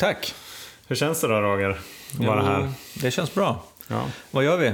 [0.00, 0.34] Tack.
[0.88, 1.70] Hur känns det då Roger?
[1.70, 2.68] Att vara här?
[2.94, 3.62] Det känns bra.
[3.88, 4.02] Ja.
[4.30, 4.72] Vad gör vi?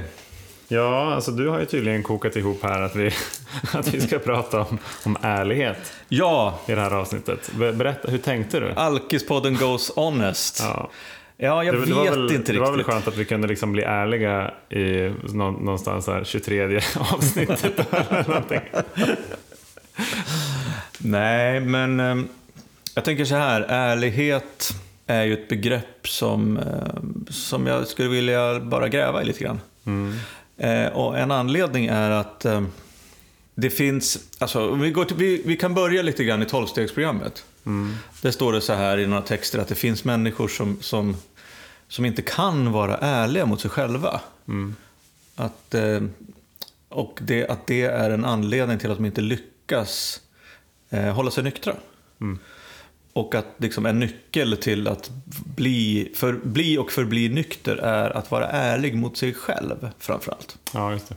[0.67, 3.11] ja, alltså du har ju tydligen kokat ihop här att vi,
[3.73, 7.51] att vi ska prata om, om ärlighet Ja, i det här avsnittet.
[7.55, 8.71] Be- Berätta, hur tänkte du?
[8.71, 10.59] Alkispodden goes honest.
[10.59, 10.89] Ja,
[11.37, 11.63] Ja.
[11.63, 12.93] jag Det, vet det, väl, inte det var väl riktigt.
[12.93, 16.81] skönt att vi kunde liksom bli ärliga i nå, någonstans här 23
[17.13, 18.61] avsnittet eller någonting.
[20.97, 22.27] Nej, men ehm,
[22.95, 23.61] jag tänker så här.
[23.61, 24.73] Ärlighet
[25.07, 29.59] är ju ett begrepp som, ehm, som jag skulle vilja bara gräva i lite grann.
[30.57, 32.67] Eh, och en anledning är att ehm,
[33.55, 37.45] det finns, alltså vi, går till, vi, vi kan börja lite grann i tolvstegsprogrammet.
[38.21, 41.17] Där står det så här i några texter att det finns människor som, som,
[41.87, 44.21] som inte kan vara ärliga mot sig själva.
[45.35, 46.01] Att, eh,
[46.89, 50.21] och det, att det är en anledning till att de inte lyckas
[50.89, 51.73] eh, hålla sig nyktra.
[53.17, 55.11] Och att liksom en nyckel till att
[55.55, 60.57] bli, för, bli och förbli nykter är att vara ärlig mot sig själv framförallt.
[60.73, 61.15] Ja, just det.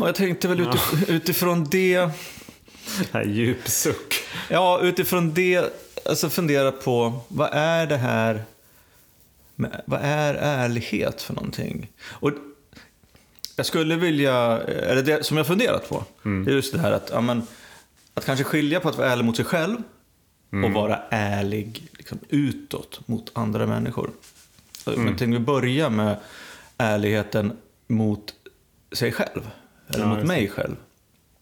[0.00, 2.10] Och jag tänkte väl utif- utifrån det, Det
[3.12, 4.14] här djupsuck.
[4.48, 5.64] ja utifrån det,
[6.08, 8.44] alltså fundera på vad är det här,
[9.54, 11.90] med- vad är ärlighet för någonting?
[12.04, 12.30] Och
[13.56, 17.10] jag skulle vilja, eller det som jag funderat på, det är just det här att,
[17.12, 17.42] ja, men,
[18.14, 19.76] att kanske skilja på att vara ärlig mot sig själv
[20.64, 24.10] och vara ärlig liksom, utåt mot andra människor.
[24.86, 26.16] Men jag tänkte vi börja med
[26.78, 27.52] ärligheten
[27.86, 28.34] mot
[28.92, 29.50] sig själv,
[29.88, 30.76] eller Ja, mot mig själv.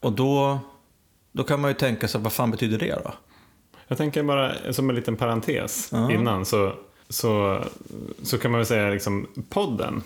[0.01, 0.59] Och då,
[1.33, 3.15] då kan man ju tänka sig, vad fan betyder det då?
[3.89, 6.73] Jag tänker bara som en liten parentes innan så,
[7.09, 7.65] så,
[8.23, 10.03] så kan man väl säga liksom podden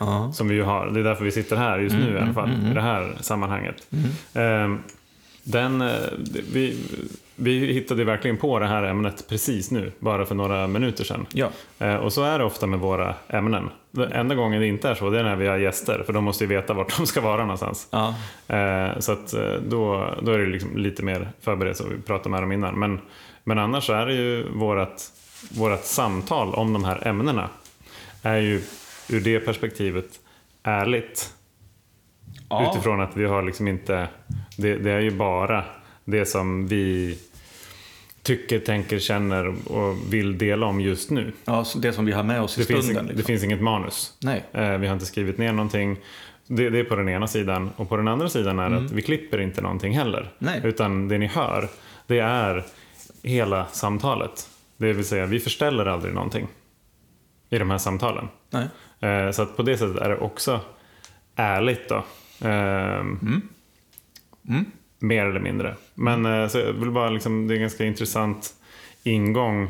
[0.00, 0.32] Ja.
[0.32, 0.86] som vi ju har.
[0.86, 3.86] Det är därför vi sitter här just nu i alla fall, i det här sammanhanget.
[4.34, 4.78] Ehm,
[5.42, 5.96] den, eh,
[6.52, 6.76] vi,
[7.40, 11.26] vi hittade verkligen på det här ämnet precis nu, bara för några minuter sedan.
[11.32, 11.50] Ja.
[11.78, 13.70] Eh, och så är det ofta med våra ämnen.
[13.90, 16.24] Den enda gången det inte är så, det är när vi har gäster, för de
[16.24, 17.88] måste ju veta vart de ska vara någonstans.
[17.90, 18.14] Ja.
[18.56, 22.42] Eh, så att eh, då, då är det liksom lite mer förberett, vi pratade med
[22.42, 22.78] dem innan.
[22.78, 23.00] Men,
[23.44, 25.12] men annars så är det ju vårat,
[25.50, 27.48] vårat samtal om de här ämnena
[28.22, 28.62] är ju
[29.08, 30.20] ur det perspektivet
[30.62, 31.34] ärligt.
[32.50, 32.70] Ja.
[32.70, 34.08] Utifrån att vi har liksom inte,
[34.56, 35.64] det, det är ju bara
[36.04, 37.18] det som vi
[38.28, 41.32] tycker, tänker, känner och vill dela om just nu.
[41.44, 42.84] ja, det som vi har med oss i Det, stunden.
[42.84, 43.16] finns, liksom.
[43.16, 44.14] det finns inget manus.
[44.22, 44.44] Nej.
[44.52, 45.96] Eh, Vi har inte skrivit ner någonting.
[46.46, 47.70] Det, det är på den ena sidan.
[47.76, 50.20] Och på den andra sidan är det att vi klipper inte någonting heller.
[50.20, 50.30] Mm.
[50.38, 50.60] Nej.
[50.64, 51.68] Utan det ni hör,
[52.06, 52.64] det är
[53.22, 54.48] hela samtalet.
[54.76, 56.46] Det vill säga, vi förställer aldrig någonting
[57.50, 58.28] i de här samtalen.
[58.50, 58.66] Nej.
[59.10, 60.60] Eh, Så att på det sättet är det också
[61.36, 62.04] ärligt då.
[62.48, 63.42] Ehm,
[64.98, 65.74] Mer eller mindre.
[65.94, 68.54] Men eh, så jag vill bara liksom, det är en ganska intressant
[69.02, 69.62] ingång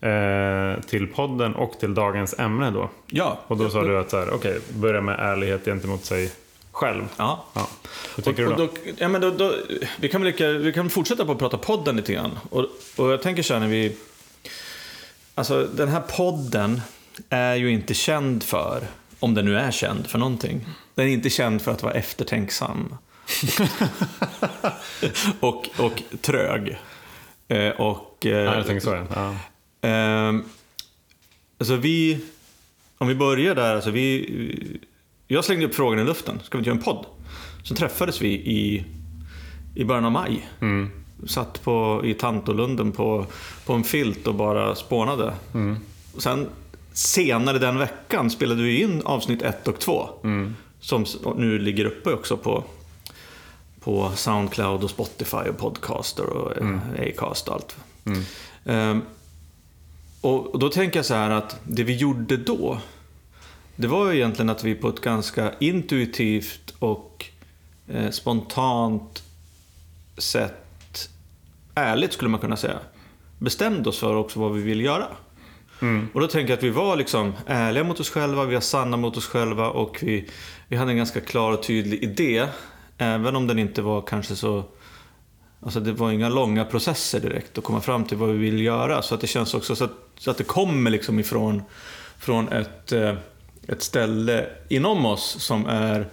[0.00, 2.90] eh, till podden och till dagens ämne då.
[3.06, 3.40] Ja.
[3.46, 6.30] Och då sa du att så här, okej, börja med ärlighet gentemot sig
[6.72, 7.02] själv.
[7.16, 7.44] Ja.
[7.52, 7.68] Ja.
[8.16, 8.80] Hur tycker och, du och då?
[8.84, 9.54] då, ja, men då, då,
[10.00, 12.38] vi, kan lika, vi kan fortsätta på att prata podden lite grann.
[12.50, 12.66] Och,
[12.96, 13.96] och jag tänker så här när vi...
[15.34, 16.80] Alltså den här podden
[17.28, 18.82] är ju inte känd för,
[19.18, 20.66] om den nu är känd för någonting.
[20.94, 22.94] Den är inte känd för att vara eftertänksam.
[25.40, 26.78] och, och trög.
[27.48, 29.34] Eh, och, eh, Ja, jag tänker så ja.
[29.88, 30.44] Ehm,
[31.58, 32.18] alltså vi,
[32.98, 34.78] om vi börjar där, alltså vi,
[35.26, 37.06] jag slängde upp frågan i luften, ska vi inte göra en podd?
[37.64, 38.84] Så träffades vi i,
[39.74, 40.48] i början av maj.
[41.26, 43.26] Satt på, i Tantolunden på,
[43.66, 45.32] på en filt och bara spånade.
[46.14, 46.48] Och sen
[46.92, 50.08] senare den veckan spelade vi in avsnitt ett och två.
[50.80, 52.64] Som s- nu ligger uppe också på,
[53.80, 56.80] på Soundcloud och Spotify och Podcaster och mm.
[56.98, 57.76] Acast och allt.
[58.64, 59.02] Ehm,
[60.20, 62.78] och, då tänker jag så här att det vi gjorde då,
[63.76, 67.26] det var ju egentligen att vi på ett ganska intuitivt och
[67.88, 69.22] eh, spontant
[70.18, 71.08] sätt,
[71.74, 72.78] ärligt skulle man kunna säga,
[73.38, 75.06] bestämde oss för också vad vi ville göra.
[76.12, 78.96] Och då tänker jag att vi var liksom ärliga mot oss själva, vi var sanna
[78.96, 80.28] mot oss själva och vi,
[80.68, 82.46] vi hade en ganska klar och tydlig idé.
[83.02, 84.64] Även om den inte var kanske så...
[85.60, 89.02] Alltså det var inga långa processer direkt att komma fram till vad vi vill göra.
[89.02, 91.62] Så att det känns också så att, så att det kommer liksom ifrån
[92.18, 93.14] från ett, eh,
[93.68, 96.08] ett ställe inom oss som är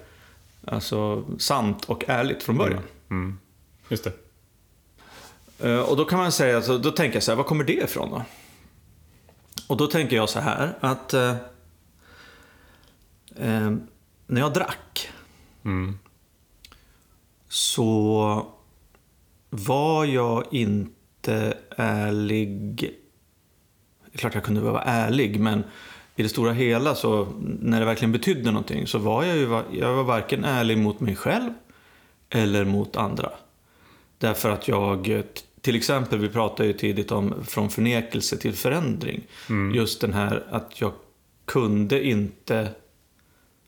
[0.65, 2.83] alltså, sant och ärligt från början.
[3.09, 3.39] Mm.
[3.89, 4.13] Just det.
[5.69, 7.83] Eh, Och då kan man säga, alltså, då tänker jag så här, var kommer det
[7.83, 8.25] ifrån då?
[9.67, 11.35] Och då tänker jag så här att eh,
[13.35, 13.71] eh,
[14.27, 15.09] när jag drack
[15.65, 15.99] Mm.
[17.47, 18.45] Så
[19.49, 22.91] var jag inte ärlig.
[24.15, 25.63] klart jag kunde vara ärlig, men
[26.15, 27.27] i det stora hela så
[27.59, 31.15] när det verkligen betydde någonting så var jag ju jag var varken ärlig mot mig
[31.15, 31.53] själv
[32.29, 33.31] eller mot andra.
[34.17, 35.23] Därför att jag,
[35.61, 39.27] till exempel, vi pratade ju tidigt om från förnekelse till förändring.
[39.73, 40.91] Just den här att jag
[41.45, 42.69] kunde inte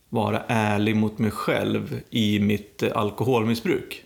[0.10, 4.04] vara ärlig mot mig själv i mitt eh, alkoholmissbruk.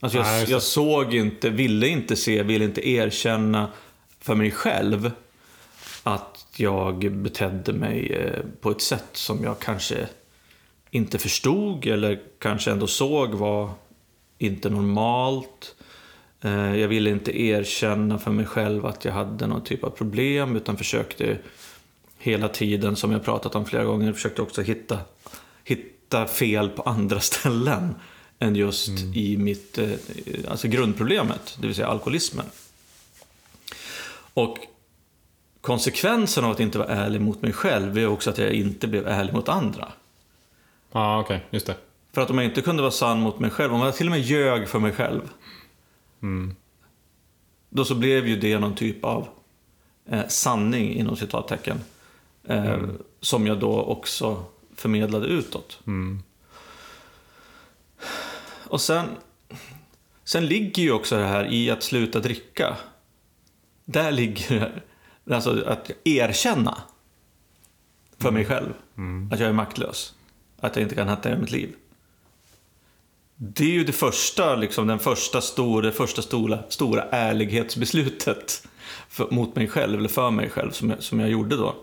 [0.00, 3.68] Alltså jag, jag såg inte, ville inte se, ville inte erkänna
[4.20, 5.10] för mig själv
[6.02, 10.08] att jag betedde mig eh, på ett sätt som jag kanske
[10.90, 13.70] inte förstod eller kanske ändå såg var
[14.38, 15.74] inte normalt.
[16.40, 20.56] Eh, Jag ville inte erkänna för mig själv att jag hade någon typ av problem
[20.56, 21.38] utan försökte
[22.22, 24.98] hela tiden, som jag pratat om flera gånger, försökte också hitta,
[25.64, 27.94] hitta fel på andra ställen
[28.38, 29.90] än just i mitt, eh,
[30.48, 32.46] alltså grundproblemet, det vill säga alkoholismen.
[34.34, 34.58] Och
[35.60, 39.06] konsekvensen av att inte vara ärlig mot mig själv är också att jag inte blev
[39.06, 39.92] ärlig mot andra.
[40.92, 41.76] Ja, okej, just det.
[42.12, 44.10] För att om jag inte kunde vara sann mot mig själv, om jag till och
[44.10, 45.20] med ljög för mig själv.
[47.68, 49.28] Då så blev ju det någon typ av
[50.08, 51.80] eh, sanning inom citattecken.
[52.44, 52.82] Eh,
[53.20, 54.44] Som jag då också
[54.76, 55.80] förmedlade utåt.
[58.66, 59.06] Och sen,
[60.24, 62.76] sen ligger ju också det här i att sluta dricka.
[63.84, 64.60] Där ligger
[65.24, 66.82] det, alltså att erkänna
[68.18, 68.72] för mig själv
[69.32, 70.14] att jag är maktlös.
[70.60, 71.74] Att jag inte kan hantera mitt liv.
[73.36, 78.68] Det är ju det första, liksom, den första stora, första stora, stora ärlighetsbeslutet
[79.08, 81.74] för, mot mig själv, eller för mig själv, som jag, som jag gjorde då.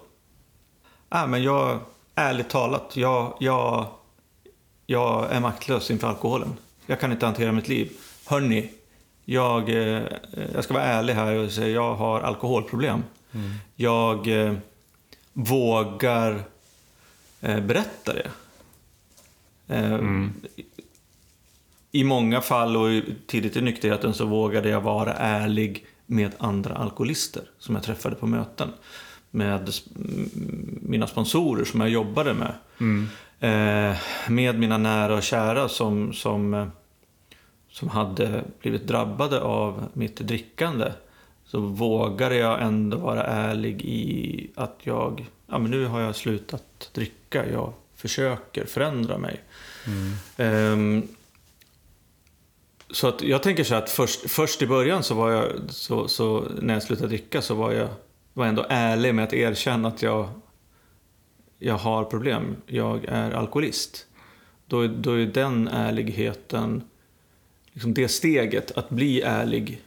[1.11, 1.79] Äh, men jag,
[2.15, 3.87] ärligt talat, jag, jag,
[4.85, 6.57] jag är maktlös inför alkoholen.
[6.85, 7.91] Jag kan inte hantera mitt liv.
[8.25, 8.69] Hörni,
[9.25, 10.03] jag, eh,
[10.53, 13.03] jag ska vara ärlig här och säga jag har alkoholproblem.
[13.75, 14.53] Jag eh,
[15.33, 16.43] vågar
[17.41, 18.31] eh, berätta det.
[19.67, 19.99] Eh,
[21.91, 27.43] I många fall och tidigt i nykterheten så vågade jag vara ärlig med andra alkoholister
[27.59, 28.71] som jag träffade på möten.
[29.31, 29.73] Med
[30.81, 32.53] mina sponsorer som jag jobbade med.
[33.39, 33.97] Eh,
[34.29, 36.67] med mina nära och kära som, som, eh,
[37.69, 40.91] som hade blivit drabbade av mitt drickande.
[41.45, 46.89] Så vågade jag ändå vara ärlig i att jag, ja men nu har jag slutat
[46.93, 47.49] dricka.
[47.49, 49.41] Jag försöker förändra mig.
[50.37, 51.07] Ehm,
[52.91, 56.07] så att jag tänker så här att först, först i början så var jag, så,
[56.07, 57.89] så när jag slutade dricka så var jag,
[58.33, 60.29] var ändå ärlig med att erkänna att jag,
[61.59, 62.55] jag har problem.
[62.65, 64.07] Jag är alkoholist.
[64.65, 66.83] Då, då är den ärligheten,
[67.73, 69.81] liksom det steget att bli ärlig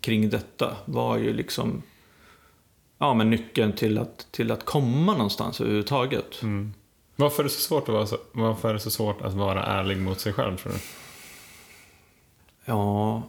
[0.00, 1.82] kring detta var ju liksom
[2.98, 6.40] ja, men nyckeln till att, till att komma någonstans överhuvudtaget.
[7.16, 9.64] Varför är, det så svårt att vara så, varför är det så svårt att vara
[9.64, 10.78] ärlig mot sig själv, tror du?
[12.64, 13.22] Ja,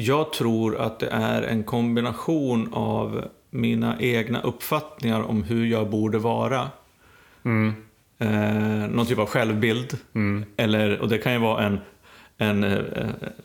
[0.00, 6.18] jag tror att det är en kombination av mina egna uppfattningar om hur jag borde
[6.18, 6.68] vara.
[8.18, 8.30] Eh,
[8.90, 9.98] någon typ av självbild.
[10.56, 11.78] Eller, och det kan ju vara en,
[12.38, 12.78] en, eh,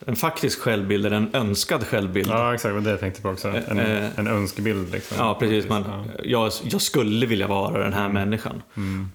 [0.06, 2.28] en faktisk självbild eller en önskad självbild.
[2.30, 2.74] Ja, exakt.
[2.74, 3.48] Det det jag tänkte på också.
[3.48, 5.16] En, Eh, en önskebild, liksom.
[5.20, 5.68] Ja, precis.
[5.68, 6.04] Man, Ja.
[6.24, 8.62] jag, jag skulle vilja vara den här människan.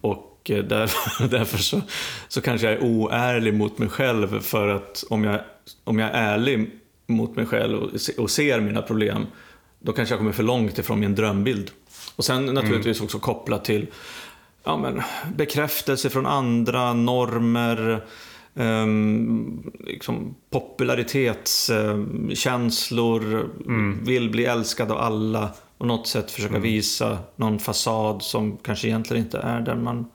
[0.02, 1.82] Och eh, därför, därför så,
[2.28, 4.40] så kanske jag är oärlig mot mig själv.
[4.42, 5.40] För att om jag,
[5.84, 6.72] om jag är ärlig
[7.12, 9.26] mot mig själv och, och ser mina problem,
[9.80, 11.72] då kanske jag kommer för långt ifrån min drömbild.
[12.16, 13.88] Och sen naturligtvis också kopplat till
[14.64, 15.02] ja, men,
[15.36, 18.06] bekräftelse från andra, normer,
[18.54, 23.50] um, liksom popularitetskänslor,
[24.04, 28.88] vill bli älskad av alla och på något sätt försöka visa någon fasad som kanske
[28.88, 30.06] egentligen inte är den man,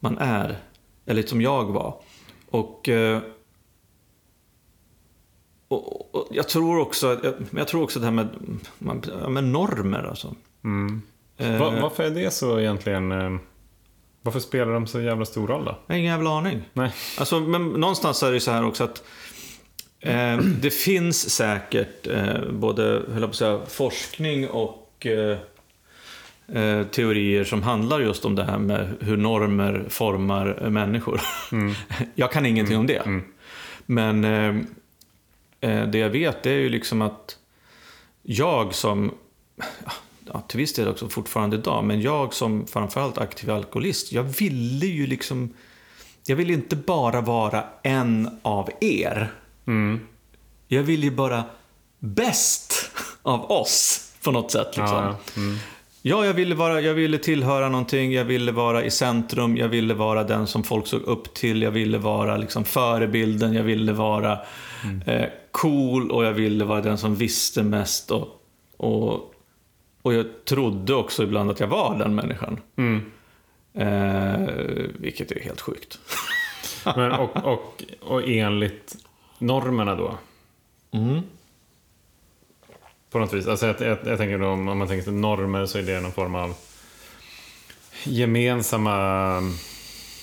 [0.00, 0.58] man är.
[1.06, 1.94] Eller som jag var.
[2.50, 3.20] Och, eh,
[5.68, 8.28] och, och jag tror också jag, men jag tror också det här med,
[9.28, 10.34] med normer alltså.
[11.38, 13.12] Eh, Va, varför är det så egentligen?
[13.12, 13.36] eh,
[14.22, 15.78] Varför spelar de så jävla stor roll då?
[15.86, 16.62] Jag har ingen jävla aning.
[16.72, 16.92] Nej.
[17.18, 19.02] Alltså, men någonstans är det ju så här också att
[20.00, 25.38] eh, det finns säkert eh, både höll jag på att säga, forskning och eh,
[26.62, 31.20] eh, teorier som handlar just om det här med hur normer formar människor.
[32.14, 33.20] jag kan ingenting om det.
[33.86, 34.54] Men eh, eh,
[35.60, 37.38] det jag vet det är ju liksom att
[38.22, 39.14] jag som,
[40.32, 44.86] ja, till viss del också fortfarande idag, men jag som framförallt aktiv alkoholist, jag ville
[44.86, 45.54] ju liksom,
[46.26, 49.32] jag vill inte bara vara en av er.
[50.68, 51.44] Jag vill ju bara
[51.98, 52.90] bäst
[53.22, 54.66] av oss på något sätt.
[54.66, 54.96] Liksom.
[54.96, 55.56] Ja, mm.
[56.08, 59.94] Ja, jag ville, vara, jag ville tillhöra någonting, jag ville vara i centrum, jag ville
[59.94, 64.38] vara den som folk såg upp till, jag ville vara liksom förebilden, jag ville vara
[65.06, 68.10] eh, cool och jag ville vara den som visste mest.
[68.10, 68.28] Och,
[68.76, 69.34] och,
[70.02, 72.60] och jag trodde också ibland att jag var den människan.
[72.76, 73.02] Mm.
[73.74, 74.48] Eh,
[74.98, 75.98] vilket är helt sjukt.
[76.96, 78.96] Men, och, och, och enligt
[79.38, 80.18] normerna då?
[80.90, 81.22] Mm.
[83.16, 83.46] På något vis.
[83.46, 86.12] Alltså jag, jag, jag tänker då, om man tänker sig normer så är det någon
[86.12, 86.54] form av
[88.04, 89.40] gemensamma,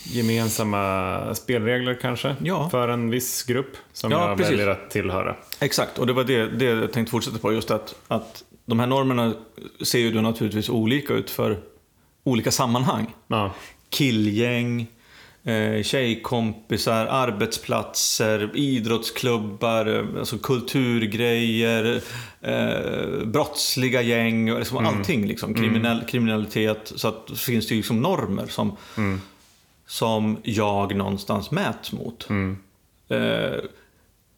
[0.04, 2.36] gemensamma spelregler kanske?
[2.44, 2.70] Ja.
[2.70, 4.52] För en viss grupp som Ja, jag precis.
[4.52, 5.36] väljer att tillhöra.
[5.60, 7.54] Exakt, och det var det, det jag tänkte fortsätta på.
[7.54, 9.34] Just att, att de här normerna
[9.82, 11.60] ser ju då naturligtvis olika ut för
[12.24, 13.14] olika sammanhang.
[13.28, 13.52] Ja.
[13.90, 14.88] Killgäng,
[15.44, 22.02] eh, tjejkompisar, arbetsplatser, idrottsklubbar, eh, alltså kulturgrejer,
[22.42, 25.28] eh, brottsliga gäng, liksom allting.
[25.28, 26.94] Liksom, kriminell, Kriminalitet.
[26.96, 28.78] Så att det finns det ju liksom normer som,
[29.88, 32.28] som jag någonstans mäts mot.
[33.10, 33.60] Eh,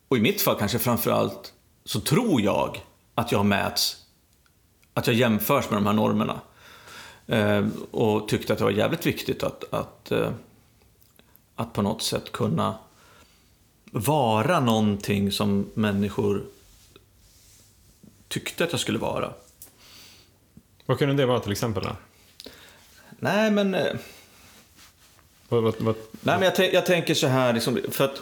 [0.07, 1.53] och i mitt fall kanske framförallt
[1.85, 2.77] så tror jag
[3.15, 3.97] att jag mäts,
[4.93, 6.39] att jag jämförs med de här normerna.
[7.27, 10.29] Eh, och tyckte att det var jävligt viktigt att, att, eh,
[11.55, 12.77] att på något sätt kunna
[13.91, 16.45] vara någonting som människor
[18.27, 19.33] tyckte att jag skulle vara.
[20.85, 21.83] Vad kunde det vara till exempel?
[21.83, 21.95] Då?
[23.19, 23.73] Nej, men...
[23.75, 23.95] Eh,
[25.49, 28.21] Vad, vad, vad, Nej, men jag, jag tänker så här, liksom, för att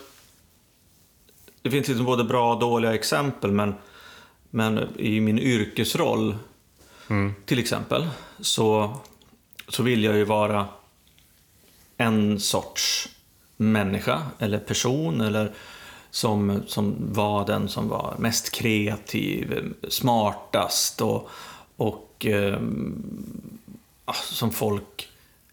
[1.62, 3.76] det finns liksom både bra och dåliga exempel, men,
[4.50, 6.38] men i min yrkesroll,
[7.46, 8.10] till exempel,
[8.40, 8.98] så,
[9.68, 10.68] så vill jag ju vara
[11.98, 13.10] en sorts
[13.72, 15.52] människa eller person eller
[16.12, 21.30] som, som var den som var mest kreativ, smartast och,
[21.76, 22.60] och eh,
[24.24, 25.10] som folk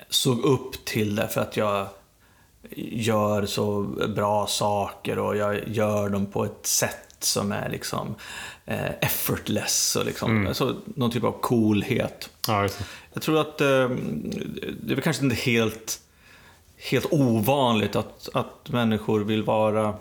[0.09, 1.87] såg upp till därför att jag
[2.77, 3.83] gör så
[4.17, 8.15] bra saker och jag gör dem på ett sätt som är liksom
[8.67, 12.31] eh, effortless och liksom, alltså, någon typ av coolhet.
[12.47, 12.69] ja.
[13.13, 13.67] Jag tror att eh,
[14.83, 16.01] det är väl kanske inte helt,
[16.83, 19.95] helt ovanligt att, att människor vill vara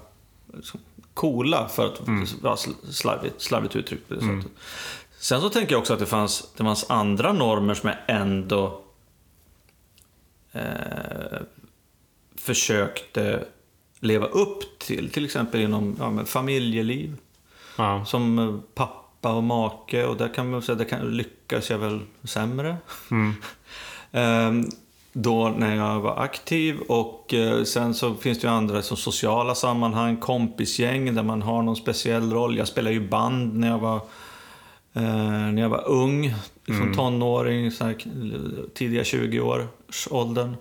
[0.54, 0.80] liksom,
[1.14, 2.00] coola, för att
[2.42, 4.52] vara sl- slarvigt, slarvigt uttryckt på det sättet.
[5.20, 8.82] Sen så tänker jag också att det fanns, det fanns andra normer som jag ändå
[10.52, 11.42] eh,
[12.36, 13.46] försökte
[14.00, 15.12] leva upp till.
[15.12, 17.16] Till exempel inom ja, men familjeliv.
[17.78, 18.06] Ja.
[18.06, 22.00] Som eh, pappa och make och där kan man säga, där kan, lyckas jag väl
[22.24, 22.78] sämre.
[24.12, 24.70] Ehm,
[25.13, 29.56] då när jag var aktiv och eh, sen så finns det ju andra som sociala
[29.56, 32.58] sammanhang, kompisgäng där man har någon speciell roll.
[32.58, 33.96] Jag spelade ju band när jag var,
[34.94, 36.34] eh, när jag var ung,
[36.66, 37.96] som tonåring, så här,
[38.74, 40.56] tidiga 20-årsåldern.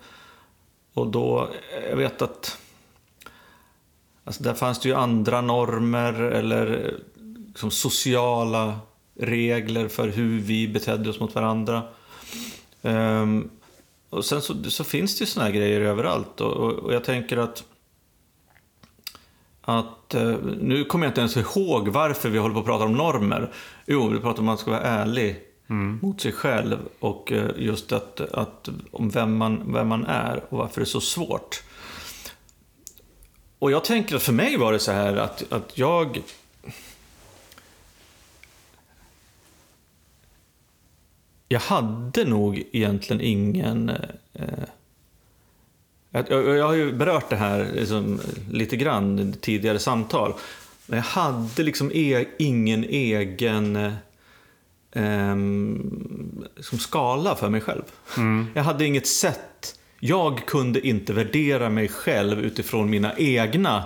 [0.95, 1.49] Och då,
[1.91, 2.59] jag vet att
[4.29, 6.95] Alltså där fanns det ju andra normer eller
[7.47, 8.81] liksom sociala
[9.15, 11.83] regler för hur vi betedde oss mot varandra.
[12.83, 13.51] Ehm,
[14.11, 17.05] och sen så, så finns det ju såna här grejer överallt och, och, och jag
[17.05, 17.65] tänker att
[19.61, 22.93] att, eh, nu kommer jag inte ens ihåg varför vi håller på att prata om
[22.93, 23.53] normer.
[23.87, 25.37] Jo, vi pratar om att man ska vara ärlig
[26.03, 30.59] mot sig själv och eh, just att, att om vem man, vem man är och
[30.59, 31.63] varför det är så svårt.
[33.59, 36.23] Och jag tänker att för mig var det så här att, att jag...
[41.49, 43.89] Jag hade nog egentligen ingen...
[44.33, 44.45] Eh,
[46.11, 50.35] jag, jag jag har ju berört det här liksom, lite grann i tidigare samtal.
[50.87, 53.77] Men jag hade liksom e, ingen egen
[54.93, 55.37] eh,
[56.57, 57.83] liksom skala för mig själv.
[58.55, 59.79] Jag hade inget sätt.
[60.01, 63.85] Jag kunde inte värdera mig själv utifrån mina egna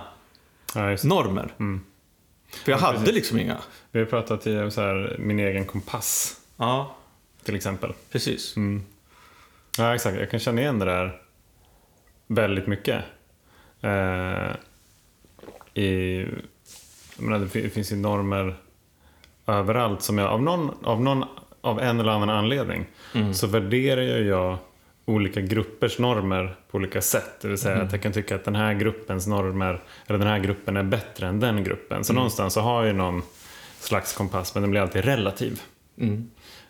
[0.75, 1.53] Ja, normer.
[2.65, 3.57] För jag hade liksom inga.
[3.91, 6.95] Vi har pratat i så här, min egen kompass, Ja,
[7.43, 7.93] till exempel.
[8.11, 8.55] precis.
[9.77, 10.17] Ja, exakt.
[10.19, 11.21] Jag kan känna igen det där
[12.27, 13.03] väldigt mycket.
[13.81, 14.51] Eh,
[15.83, 16.25] i,
[17.17, 18.55] menar, det fin- finns ju normer
[19.47, 21.23] överallt som jag av någon, av någon
[21.61, 22.85] av en eller annan anledning
[23.33, 24.57] så värderar jag
[25.05, 27.41] olika gruppers normer på olika sätt.
[27.41, 30.39] Det vill säga att jag kan tycka att den här gruppens normer eller den här
[30.39, 32.03] gruppen är bättre än den gruppen.
[32.03, 33.21] Så någonstans så har jag ju någon
[33.79, 35.61] slags kompass men den blir alltid relativ.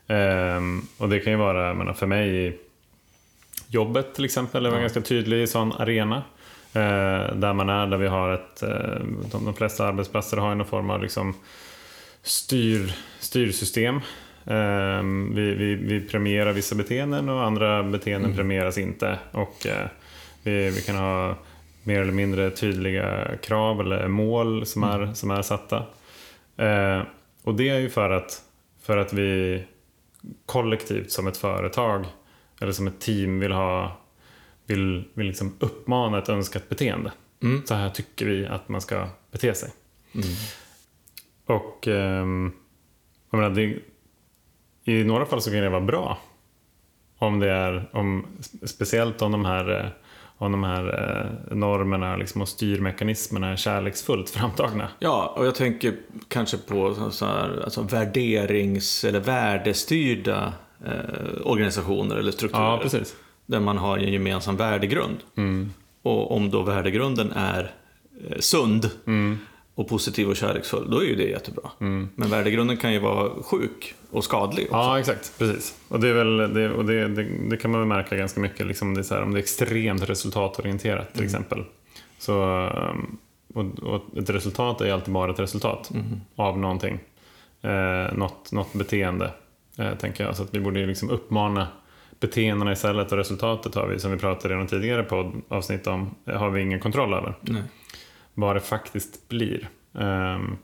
[0.08, 2.54] Ehm, och det kan ju vara, menar, för mig i
[3.68, 6.24] jobbet till exempel, är en ganska tydlig sån arena.
[6.74, 10.56] Eh, där man är, där vi har ett, eh, de, de flesta arbetsplatser har ju
[10.56, 11.36] någon form av liksom
[12.22, 14.00] styr, styrsystem.
[14.46, 19.20] Ehm, vi, vi, vi premierar vissa beteenden och andra beteenden premieras inte.
[19.32, 19.88] Och eh,
[20.44, 21.36] vi, vi kan ha
[21.84, 25.84] mer eller mindre tydliga krav eller mål som är, som är satta.
[26.58, 27.02] Eh,
[27.44, 28.42] och det är ju för att,
[28.82, 29.64] för att vi
[30.46, 32.06] kollektivt som ett företag
[32.62, 33.98] eller som ett team vill ha
[34.66, 37.12] vill, vill liksom uppmana ett önskat beteende.
[37.44, 37.66] Mm.
[37.66, 39.72] Så här tycker vi att man ska bete sig.
[41.46, 42.52] Och ehm,
[43.32, 43.80] jag menar, det,
[44.92, 46.18] i några fall så kan det vara bra.
[47.18, 48.26] Om det är, om,
[48.64, 49.96] speciellt om de här,
[50.46, 50.86] om de här
[51.50, 54.88] eh, normerna liksom, och styrmekanismerna är kärleksfullt framtagna.
[55.00, 55.94] Ja, och jag tänker
[56.28, 60.54] kanske på så- så här, alltså värderings eller värdestyrda
[60.86, 62.64] eh, organisationer eller strukturer.
[62.64, 63.16] Ja, precis.
[63.46, 65.18] Där man har en gemensam värdegrund.
[65.38, 65.74] Mm.
[66.04, 67.72] Och om då värdegrunden är
[68.30, 69.40] eh, sund Mm.
[69.76, 71.72] Och positiv och kärleksfull, då är ju det jättebra.
[71.78, 74.78] Men värdegrunden kan ju vara sjuk och skadlig också.
[74.78, 75.40] Ja, exakt.
[75.40, 75.78] Precis.
[75.88, 78.68] Och det, är väl, det, och det, det, det kan man väl märka ganska mycket
[78.68, 81.64] liksom det här, om det är extremt resultatorienterat till exempel.
[82.18, 82.44] Så,
[82.94, 83.18] um,
[83.54, 85.92] och, och ett resultat är alltid bara ett resultat
[86.36, 87.00] av någonting.
[87.62, 89.32] Eh, något, något beteende,
[89.78, 90.36] eh, tänker jag.
[90.36, 91.68] Så att vi borde ju liksom uppmana
[92.20, 96.50] beteendena istället och resultatet har vi, som vi pratade i någon tidigare poddavsnitt om, har
[96.50, 97.64] vi ingen kontroll över Nej.
[98.34, 99.70] Vad det faktiskt blir.
[99.94, 100.58] Ehm,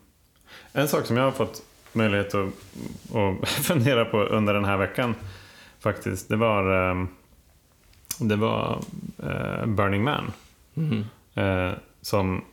[0.72, 1.62] en sak som jag har fått
[1.92, 2.48] möjlighet att,
[3.14, 5.14] att fundera på under den här veckan
[5.80, 7.08] faktiskt, det var, ehm,
[8.18, 8.84] det var
[9.18, 10.32] eh, Burning Man.
[10.74, 11.04] Mhm.
[11.34, 12.44] Eh, som,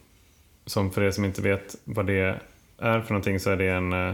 [0.66, 2.40] som för er som inte vet vad det
[2.78, 4.14] är för någonting så är det en, eh,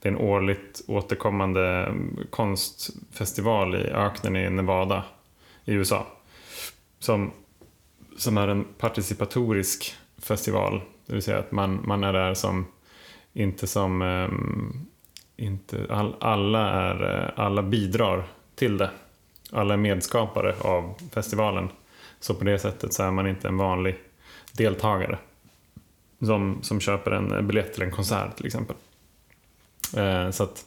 [0.00, 5.04] det är en årligt återkommande mm, konstfestival i öknen i Nevada
[5.64, 6.06] i USA.
[6.98, 7.30] Som,
[8.16, 10.80] som är en participatorisk festival.
[11.06, 12.66] Det vill säga att man, man är där som,
[13.32, 14.86] inte som, ehm,
[15.36, 18.24] inte, all, alla, är, eh, alla bidrar
[18.54, 18.90] till det.
[19.52, 21.68] Alla är medskapare av festivalen.
[22.20, 23.98] Så på det sättet så är man inte en vanlig
[24.52, 25.18] deltagare.
[26.20, 28.76] Som, som köper en biljett till en konsert till exempel.
[29.96, 30.64] Eh, så att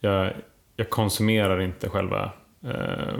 [0.00, 0.32] jag,
[0.76, 2.32] jag konsumerar inte själva,
[2.64, 3.18] eh,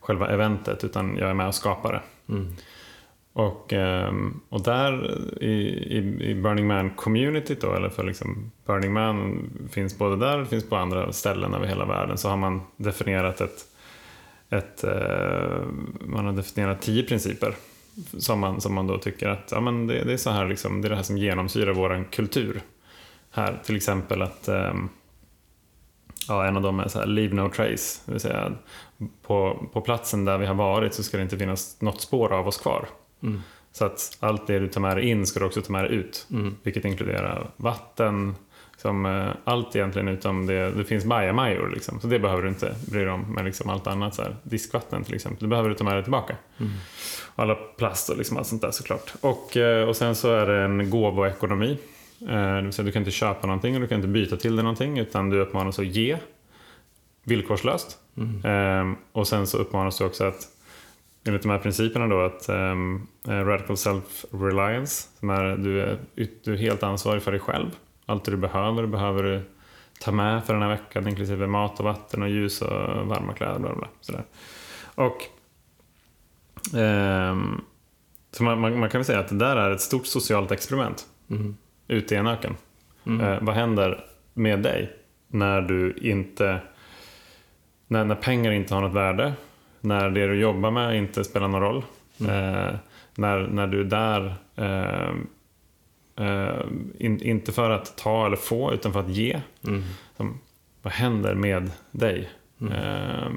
[0.00, 2.32] själva eventet utan jag är med och skapar det.
[2.32, 2.56] Mm.
[3.34, 5.52] Och, ehm, och där i,
[5.98, 10.68] i, i Burning Man-communityt då, eller för liksom Burning Man finns både där och finns
[10.68, 13.64] på andra ställen över hela världen, så har man definierat ett,
[14.50, 15.66] ett eh,
[16.00, 17.54] man har definierat tio principer
[18.18, 20.80] som man, som man då tycker att ja, men det, det är så här liksom,
[20.80, 22.60] det är det här som genomsyrar vår kultur.
[23.30, 24.88] Här, till exempel att ehm,
[26.28, 28.00] Ja, en av dem är så här, leave no trace.
[28.04, 28.52] Det vill säga,
[29.22, 32.48] på, på platsen där vi har varit så ska det inte finnas något spår av
[32.48, 32.88] oss kvar.
[33.24, 33.40] Mm.
[33.72, 35.94] Så att allt det du tar med dig in ska du också ta med dig
[35.94, 36.26] ut.
[36.30, 36.56] Mm.
[36.62, 38.34] Vilket inkluderar vatten,
[38.76, 40.70] som, eh, allt egentligen utom det.
[40.70, 43.34] Det finns bajamajor liksom, så det behöver du inte bry dig om.
[43.34, 46.02] Men liksom allt annat, så här, diskvatten till exempel, det behöver du ta med dig
[46.02, 46.36] tillbaka.
[46.60, 46.72] Mm.
[47.34, 49.14] Alla plast och liksom allt sånt där såklart.
[49.20, 51.78] Och, eh, och sen så är det en gåvoekonomi.
[52.20, 54.56] Eh, Det vill säga du kan inte köpa någonting och du kan inte byta till
[54.56, 56.18] dig någonting utan du uppmanas att ge
[57.24, 57.98] villkorslöst.
[58.16, 58.44] Mm.
[58.90, 60.48] Eh, och sen så uppmanas du också att
[61.24, 62.74] enligt de här principerna då att eh,
[63.44, 67.70] radical self-reliance, som är du, är yt- du är helt ansvarig för dig själv.
[68.06, 69.40] Allt det du behöver behöver du
[70.00, 73.58] ta med för den här veckan, inklusive mat och vatten och ljus och varma kläder.
[73.58, 74.24] Bla bla, sådär.
[74.94, 75.16] Och
[76.76, 77.60] ehm,
[78.32, 81.06] så man, man, man kan väl säga att det där är ett stort socialt experiment
[81.30, 81.56] Mm.
[81.88, 82.56] ute i en öken.
[83.06, 83.20] Mm.
[83.20, 84.92] Eh, vad händer med dig
[85.28, 86.60] när du inte
[87.86, 89.32] när, när pengar inte har något värde,
[89.84, 91.84] när det du jobbar med inte spelar någon roll,
[92.20, 92.74] eh,
[93.14, 95.14] när, när du är där eh,
[96.26, 96.64] eh,
[96.98, 99.40] in, inte för att ta eller få utan för att ge.
[99.66, 99.82] Mm.
[100.16, 100.40] Som,
[100.82, 103.28] vad händer med dig eh,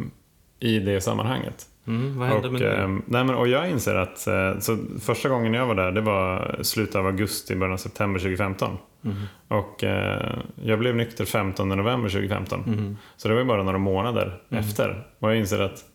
[0.60, 1.66] i det sammanhanget?
[1.88, 2.20] Mm.
[2.20, 2.78] Vad hände och, med det?
[2.78, 6.02] eh, nej, men, och jag inser att eh, så första gången jag var där, det
[6.02, 8.78] var slutet av augusti, början av september 2015.
[9.06, 9.18] Mm.
[9.48, 12.64] Och eh, jag blev nykter 15 november 2015.
[12.68, 12.98] Mm.
[13.18, 15.08] Så det var ju bara några månader efter.
[15.20, 15.86] Och jag inser att,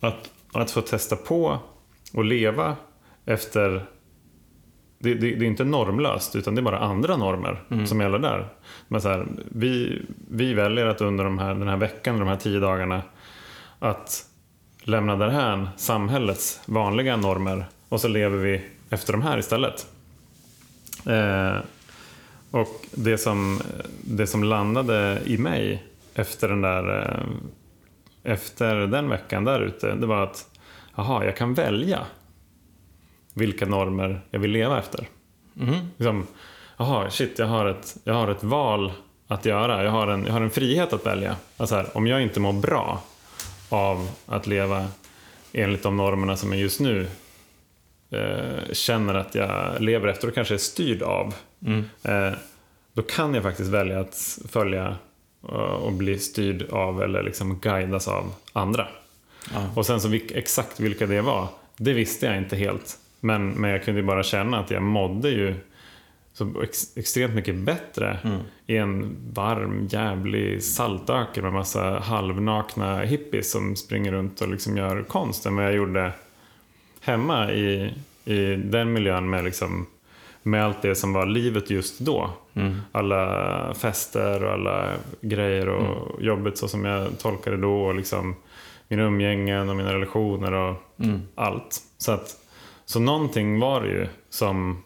[0.00, 1.58] att, att få testa på
[2.12, 2.76] och leva
[3.24, 3.86] efter
[4.98, 8.48] det, det, det är inte normlöst, utan det är bara andra normer som gäller där.
[8.88, 12.36] Men så här, vi, vi väljer att under de här, den här veckan, de här
[12.36, 13.02] tio dagarna,
[13.78, 14.26] att
[14.82, 19.86] lämna därhän samhällets vanliga normer och så lever vi efter de här istället.
[21.06, 21.56] Eh,
[22.50, 23.60] och det som,
[24.00, 25.82] det som landade i mig
[26.14, 27.26] efter den där eh,
[28.26, 30.48] efter den veckan där ute, det var att
[30.96, 32.06] jaha, jag kan välja
[33.34, 35.08] vilka normer jag vill leva efter.
[35.60, 35.74] Mm.
[35.96, 36.26] Liksom,
[36.76, 38.92] jaha, shit, jag har ett, jag har ett val
[39.26, 39.84] att göra.
[39.84, 41.36] Jag har en, jag har en frihet att välja.
[41.56, 43.02] Alltså här, om jag inte mår bra
[43.68, 44.86] av att leva
[45.52, 47.06] enligt de normerna som jag just nu
[48.10, 51.34] eh, känner att jag lever efter och kanske är styrd av.
[51.66, 51.84] Mm.
[52.02, 52.38] Eh,
[52.92, 54.96] då kan jag faktiskt välja att följa
[55.54, 58.86] och bli styrd av eller liksom guidas av andra.
[59.54, 59.66] Ja.
[59.74, 62.98] Och sen så exakt vilka det var, det visste jag inte helt.
[63.20, 65.54] Men, men jag kunde ju bara känna att jag mådde ju
[66.32, 68.38] så ex, extremt mycket bättre Mm.
[68.66, 75.02] i en varm, jävlig saltöken med massa halvnakna hippies som springer runt och liksom gör
[75.02, 76.12] konst än vad jag gjorde
[77.00, 79.86] hemma i, i den miljön med, liksom,
[80.46, 82.30] med allt det som var livet just då.
[82.54, 82.76] Mm.
[82.92, 87.82] Alla fester och alla grejer och jobbet så som jag tolkade då.
[87.82, 88.36] Och liksom
[88.88, 91.22] mina umgängen och mina relationer och Mm.
[91.34, 91.80] allt.
[91.98, 92.36] Så, att,
[92.84, 94.82] så någonting var det ju som,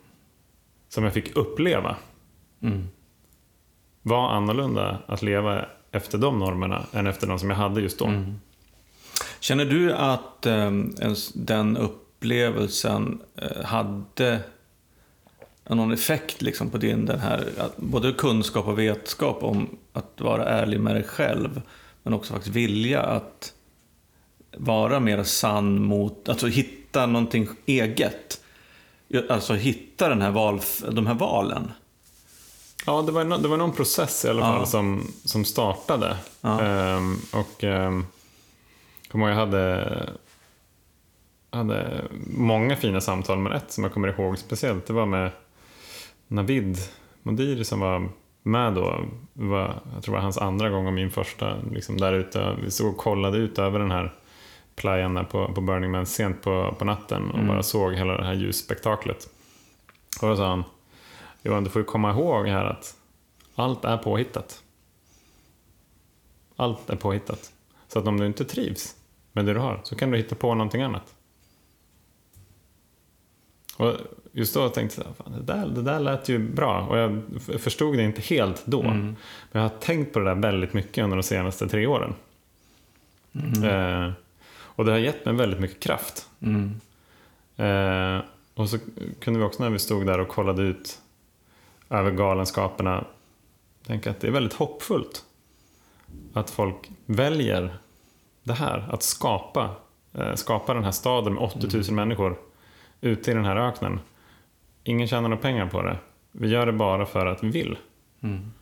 [0.88, 1.96] som jag fick uppleva.
[2.62, 2.88] Mm.
[4.02, 8.04] Var annorlunda att leva efter de normerna än efter de som jag hade just då.
[8.06, 8.34] Mm.
[9.40, 10.70] Känner du att eh,
[11.34, 14.40] den upplevelsen eh, hade
[15.74, 20.80] någon effekt liksom, på din den här, både kunskap och vetskap om att vara ärlig
[20.80, 21.62] med dig själv,
[22.02, 23.52] men också faktiskt vilja att
[24.56, 28.40] vara mer sann mot, alltså hitta någonting eget.
[29.28, 31.72] Alltså hitta den här val, de här valen.
[32.86, 34.56] Ja, det var, no, det var någon process i alla Ja.
[34.56, 36.16] fall som, som startade.
[36.40, 36.60] Ja.
[36.60, 38.06] Ehm, och um,
[39.10, 40.08] kommer jag hade,
[41.50, 45.30] hade många fina samtal, men ett som jag kommer ihåg speciellt, det var med
[46.30, 46.78] Navid
[47.22, 48.08] Modiri som var
[48.42, 49.04] med då.
[49.32, 52.56] Var, jag tror det var hans andra gång och min första liksom där ute.
[52.62, 54.14] Vi såg och kollade ut över den här
[54.74, 57.48] playan där på, på Burning Man sent på, på natten och Mm.
[57.48, 59.28] bara såg hela det här ljusspektaklet.
[60.22, 60.64] Och då sa han,
[61.42, 62.96] Johan du får ju komma ihåg här att
[63.54, 64.62] allt är påhittat.
[66.56, 67.52] Allt är påhittat.
[67.88, 68.96] Så att om du inte trivs
[69.32, 71.14] med det du har så kan du hitta på någonting annat.
[73.76, 73.94] Och
[74.32, 76.86] just då tänkte jag, fan, det, där, det där lät ju bra.
[76.86, 77.22] Och jag
[77.60, 78.82] förstod det inte helt då.
[78.82, 79.16] Men
[79.52, 82.14] jag har tänkt på det där väldigt mycket under de senaste tre åren.
[83.64, 84.12] Eh,
[84.60, 86.28] och det har gett mig väldigt mycket kraft.
[86.40, 86.80] Mm.
[87.56, 88.78] Eh, och så
[89.20, 90.98] kunde vi också när vi stod där och kollade ut
[91.90, 93.04] över galenskaperna
[93.86, 95.24] tänka att det är väldigt hoppfullt
[96.32, 97.78] att folk väljer
[98.42, 99.70] det här, att skapa,
[100.12, 102.38] eh, skapa den här staden med 80 000 människor
[103.00, 104.00] ute i den här öknen.
[104.84, 105.96] Ingen tjänar några pengar på det.
[106.32, 107.78] Vi gör det bara för att vi vill.
[108.22, 108.52] Mm.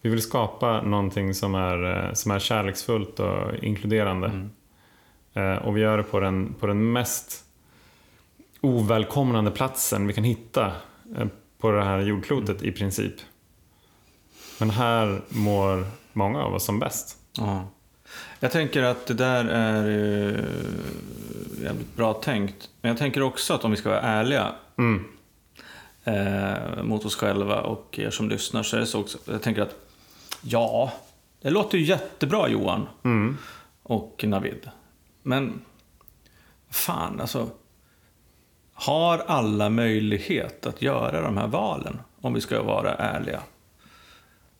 [0.00, 4.48] Vi vill skapa någonting som är, eh, som är kärleksfullt och inkluderande.
[5.34, 7.44] Eh, och vi gör det på den, på den mest
[8.60, 10.66] ovälkomnande platsen vi kan hitta
[11.18, 11.26] eh,
[11.58, 13.14] på det här jordklotet i princip.
[14.58, 17.18] Men här mår många av oss som bäst.
[17.38, 17.64] Ja.
[18.40, 20.44] Jag tänker att det där är eh,
[21.62, 22.70] jävligt bra tänkt.
[22.80, 25.04] Men jag tänker också att om vi ska vara ärliga Mm.
[26.06, 29.18] Eh, mot oss själva och er som lyssnar så är det så också.
[29.24, 29.74] Jag tänker att
[30.42, 30.92] ja,
[31.42, 33.36] det låter ju jättebra Johan Mm.
[33.82, 34.70] och Navid.
[35.22, 35.60] Men
[36.70, 37.50] fan alltså.
[38.78, 41.98] Har alla möjlighet att göra de här valen?
[42.20, 43.42] Om vi ska vara ärliga.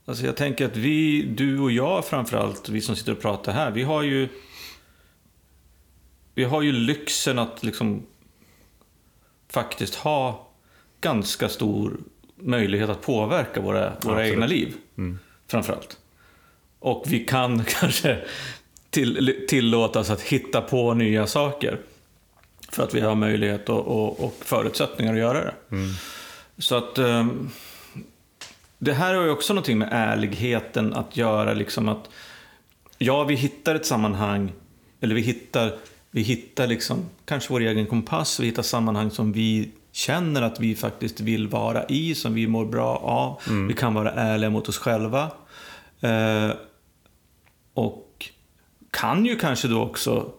[0.05, 3.71] Alltså jag tänker att vi, du och jag framförallt, vi som sitter och pratar här,
[3.71, 4.29] vi har ju
[6.35, 8.03] vi har ju lyxen att liksom
[9.49, 10.46] faktiskt ha
[11.01, 11.97] ganska stor
[12.37, 14.33] möjlighet att påverka våra, våra Absolut.
[14.33, 14.75] egna liv.
[15.49, 15.99] Framförallt.
[16.79, 18.19] Och vi kan kanske
[18.91, 21.79] till, tillåtas att hitta på nya saker.
[22.69, 25.55] För att vi har möjlighet och, och, och förutsättningar att göra det.
[26.59, 27.51] Så att ehm,
[28.79, 31.55] det här har ju också någonting med ärligheten att göra.
[31.55, 32.11] Liksom att,
[32.99, 34.53] ja, vi hittar ett sammanhang,
[35.01, 35.79] eller vi hittar,
[36.11, 40.75] vi hittar liksom, kanske vår egen kompass, vi hittar sammanhang som vi känner att vi
[40.75, 43.41] faktiskt vill vara i, som vi mår bra av.
[43.69, 45.31] Vi kan vara ärliga mot oss själva.
[46.01, 46.51] Eh,
[47.75, 48.31] och
[48.91, 50.33] kan ju kanske då också,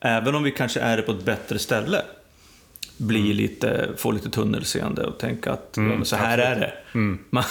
[0.00, 2.02] även om vi kanske är på ett bättre ställe,
[2.96, 6.72] bli lite, få lite tunnelseende och tänka att men så här är det.
[7.30, 7.44] Man,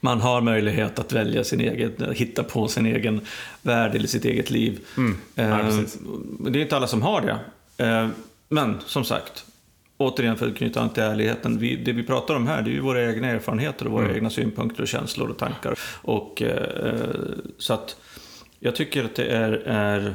[0.00, 3.20] man har möjlighet att välja sin egen, hitta på sin egen
[3.62, 4.80] värld eller sitt eget liv.
[5.34, 5.80] Ja, Eh,
[6.50, 7.38] det är inte alla som har det.
[7.86, 8.08] Eh,
[8.48, 9.44] men som sagt,
[10.00, 11.58] återigen för att knyta an till ärligheten.
[11.58, 14.30] Vi, det vi pratar om här det är ju våra egna erfarenheter och våra egna
[14.30, 15.78] synpunkter och känslor och tankar.
[16.02, 17.08] Och, eh,
[17.58, 17.96] så att
[18.58, 20.14] jag tycker att det är, är,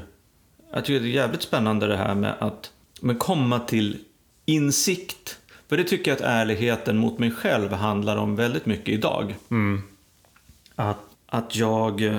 [0.74, 2.72] jag tycker det är jävligt spännande det här med att
[3.02, 3.98] men komma till
[4.46, 5.40] insikt.
[5.70, 9.36] För det tycker jag att ärligheten mot mig själv handlar om väldigt mycket idag.
[10.76, 10.98] Att
[11.36, 12.18] att jag, eh,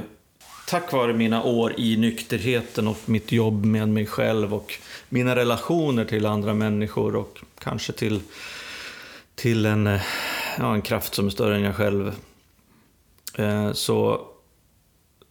[0.69, 4.75] tack vare mina år i nykterheten och mitt jobb med mig själv och
[5.09, 8.21] mina relationer till andra människor och kanske till,
[9.35, 10.03] till en, eh,
[10.59, 12.15] ja, en kraft som är större än jag själv,
[13.35, 14.27] eh, så,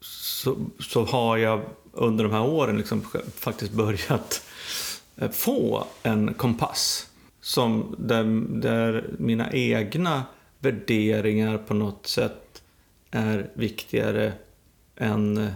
[0.02, 1.62] så, så har jag
[1.92, 4.48] under de här åren liksom faktiskt börjat
[5.16, 7.08] eh, få en kompass.
[7.42, 8.24] Som där,
[8.62, 10.24] där mina egna
[10.60, 12.64] värderingar på något sätt
[13.12, 14.34] är viktigare
[14.96, 15.52] än eh,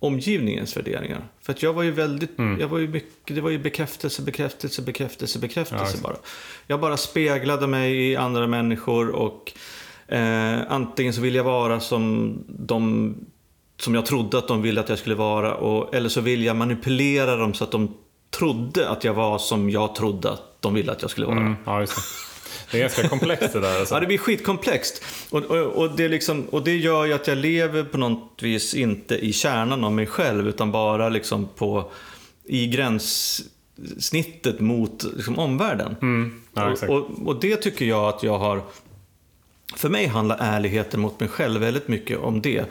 [0.00, 1.28] omgivningens värderingar.
[1.42, 2.60] För att jag var ju väldigt, Mm.
[2.60, 6.02] jag var ju mycket, det var ju bekräftelse, bekräftelse, bekräftelse, bekräftelse exakt.
[6.02, 6.16] bara.
[6.66, 9.52] Jag bara speglade mig i andra människor och
[10.08, 13.14] eh, antingen så vill jag vara som de
[13.80, 16.56] som jag trodde att de ville att jag skulle vara och, eller så vill jag
[16.56, 17.94] manipulera dem så att de
[18.30, 21.38] trodde att jag var som jag trodde att de ville att jag skulle vara.
[21.38, 21.86] Mm, ja,
[22.70, 22.76] det.
[22.76, 23.78] Är ganska komplext det där.
[23.78, 23.94] Alltså.
[23.98, 25.04] Ja, det blir skitkomplext.
[25.30, 28.74] Och, och, och, det liksom, och det gör ju att jag lever på något vis
[28.74, 31.90] inte i kärnan av mig själv utan bara liksom på,
[32.44, 35.96] i gränssnittet mot liksom, omvärlden.
[36.02, 38.62] Mm, ja, och, och, och det tycker jag att jag har...
[39.76, 42.64] För mig handlar ärligheten mot mig själv väldigt mycket om det.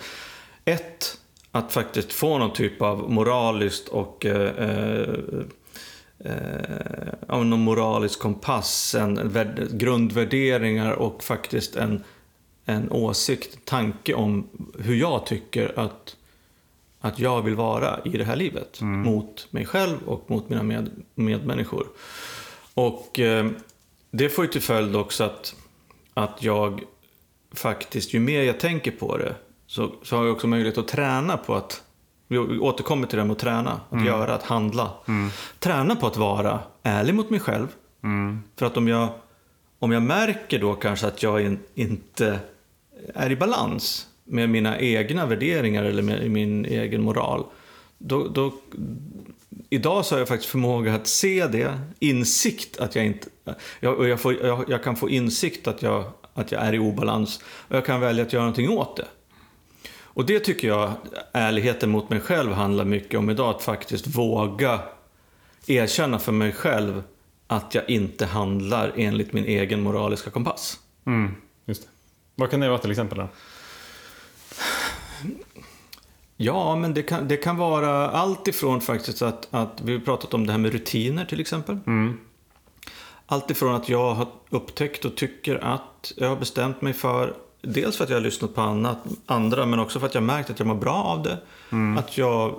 [0.66, 1.18] Ett,
[1.52, 5.14] att faktiskt få någon typ av moraliskt och eh,
[6.20, 12.04] eh, någon moralisk kompass, en värd- grundvärderingar och faktiskt en,
[12.66, 14.48] en åsikt, tanke om
[14.80, 16.16] hur jag tycker att,
[17.00, 18.82] att jag vill vara i det här livet.
[18.82, 21.88] Mot mig själv och mot mina med, medmänniskor.
[22.74, 23.48] Och eh,
[24.12, 25.56] det får ju till följd också att,
[26.14, 26.82] att jag
[27.52, 29.36] faktiskt, ju mer jag tänker på det,
[29.68, 31.84] så, så har jag också möjlighet att träna på att,
[32.28, 34.92] vi återkommer till det med att träna, att göra, att handla.
[35.60, 37.68] Träna på att vara ärlig mot mig själv.
[38.04, 39.10] Mm, För att om jag,
[39.80, 42.40] om jag märker då kanske att jag in, inte
[43.16, 47.44] är i balans med mina egna värderingar eller med min egen moral.
[47.98, 48.54] Då, då,
[49.70, 53.28] idag så har jag faktiskt förmåga att se det, insikt att jag inte...
[53.80, 57.40] Jag, jag, får, jag, jag kan få insikt att jag, att jag är i obalans
[57.68, 59.06] och jag kan välja att göra någonting åt det.
[60.18, 60.92] Och det tycker jag,
[61.32, 63.56] ärligheten mot mig själv handlar mycket om idag.
[63.56, 64.80] Att faktiskt våga
[65.68, 67.04] erkänna för mig själv
[67.48, 70.80] att jag inte handlar enligt min egen moraliska kompass.
[71.06, 71.90] Mm, just det.
[72.36, 73.28] Vad kan det vara till exempel då?
[76.38, 80.34] Ja, men det kan, det kan vara allt ifrån faktiskt att, att vi har pratat
[80.34, 81.80] om det här med rutiner till exempel.
[81.88, 82.20] Mm,
[83.26, 87.36] Allt ifrån att jag har upptäckt och tycker att jag har bestämt mig för
[87.74, 90.50] Dels för att jag har lyssnat på annat, andra, men också för att jag märkt
[90.50, 91.38] att jag mår bra av det.
[92.00, 92.56] Att jag,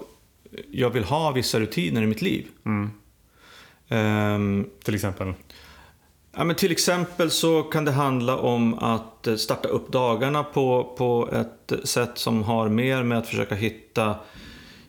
[0.71, 2.47] jag vill ha vissa rutiner i mitt liv.
[2.67, 2.91] mm.
[3.89, 5.33] Ehm, Till exempel?
[6.33, 10.95] Ja, men till exempel så kan det handla om att eh, starta upp dagarna på,
[10.99, 14.15] på ett sätt som har mer med att försöka hitta,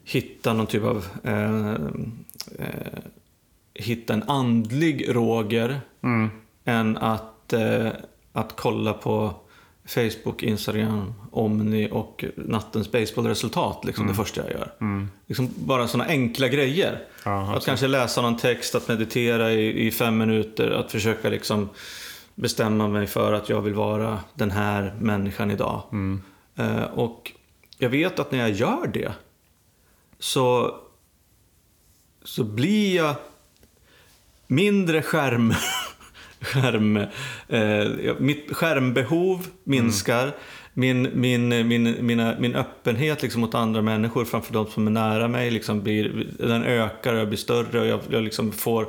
[0.04, 1.06] hitta någon typ av...
[1.24, 1.70] Eh,
[2.60, 3.00] eh,
[3.74, 6.30] hitta en andlig Roger Mm,
[6.66, 7.88] än att, eh,
[8.34, 9.34] att kolla på
[9.90, 13.86] Facebook, Instagram, Omni och nattens baseballresultat.
[13.86, 14.72] Liksom det första jag gör.
[14.82, 15.10] mm.
[15.28, 17.04] Liksom bara sådana enkla grejer.
[17.26, 17.66] Ja, Att absolut.
[17.66, 21.70] kanske läsa någon text, att meditera i, i fem minuter, att försöka liksom
[22.36, 25.84] bestämma mig för att jag vill vara den här människan idag.
[25.92, 26.22] Mm.
[26.56, 27.32] Eh, och
[27.78, 29.12] jag vet att när jag gör det
[30.20, 30.76] så,
[32.24, 33.16] så blir jag
[34.48, 35.54] mindre skärm...
[36.42, 36.98] skärm
[37.48, 40.32] eh, mitt skärmbehov minskar.
[40.74, 45.28] Min, min, min, mina, min öppenhet liksom mot andra människor framför de som är nära
[45.28, 47.80] mig liksom blir, den ökar och jag blir större.
[47.80, 48.88] Och jag, jag, liksom får,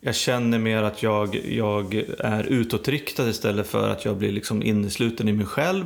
[0.00, 5.28] jag känner mer att jag, jag är utåtriktad istället för att jag blir liksom innesluten
[5.28, 5.84] i mig själv.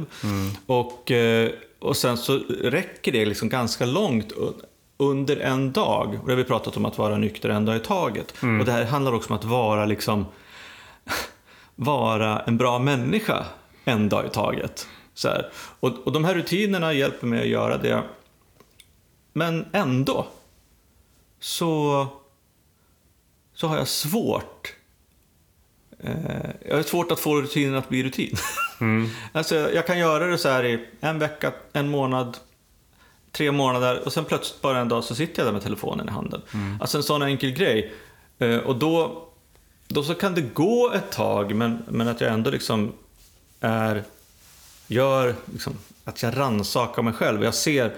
[0.67, 4.63] Och, eh, och sen så räcker det liksom ganska långt un-
[4.97, 6.19] under en dag.
[6.23, 8.35] Och det har vi pratat om att vara nykter en dag i taget.
[8.61, 10.25] Och det här handlar också om att vara liksom
[11.77, 13.47] vara en bra människa
[13.85, 14.89] en dag i taget.
[15.15, 15.53] Så här.
[15.81, 18.03] Och, och de här rutinerna hjälper mig att göra det.
[19.33, 20.27] Men ändå
[21.41, 22.07] så,
[23.55, 24.75] så har jag svårt
[25.99, 28.37] eh, jag har svårt att få rutinen att bli rutin.
[29.33, 32.37] alltså, jag kan göra det så här i en vecka, en månad,
[33.33, 36.11] tre månader och sen plötsligt bara en dag så sitter jag där med telefonen i
[36.11, 36.43] handen.
[36.81, 37.93] Alltså en sån enkel grej.
[38.39, 39.29] Eh, och då,
[39.93, 42.93] då så kan det gå ett tag men, men att jag ändå liksom
[43.61, 44.05] är,
[44.87, 45.73] gör, liksom,
[46.05, 47.45] att jag rannsakar mig själv.
[47.45, 47.95] Jag ser,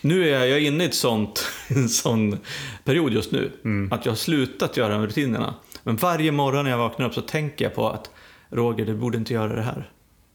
[0.00, 2.38] nu är jag, inne i ett sånt, en sån
[2.84, 3.52] period just nu.
[3.90, 5.54] Att jag har slutat göra med rutinerna.
[5.82, 8.10] Men varje morgon när jag vaknar upp så tänker jag på att
[8.50, 9.90] Roger, du borde inte göra det här.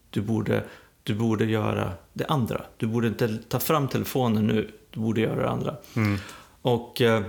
[0.09, 0.63] Du borde,
[1.03, 2.65] du borde göra det andra.
[2.77, 5.75] Du borde inte ta fram telefonen nu, du borde göra det andra.
[6.61, 7.23] Och, eh,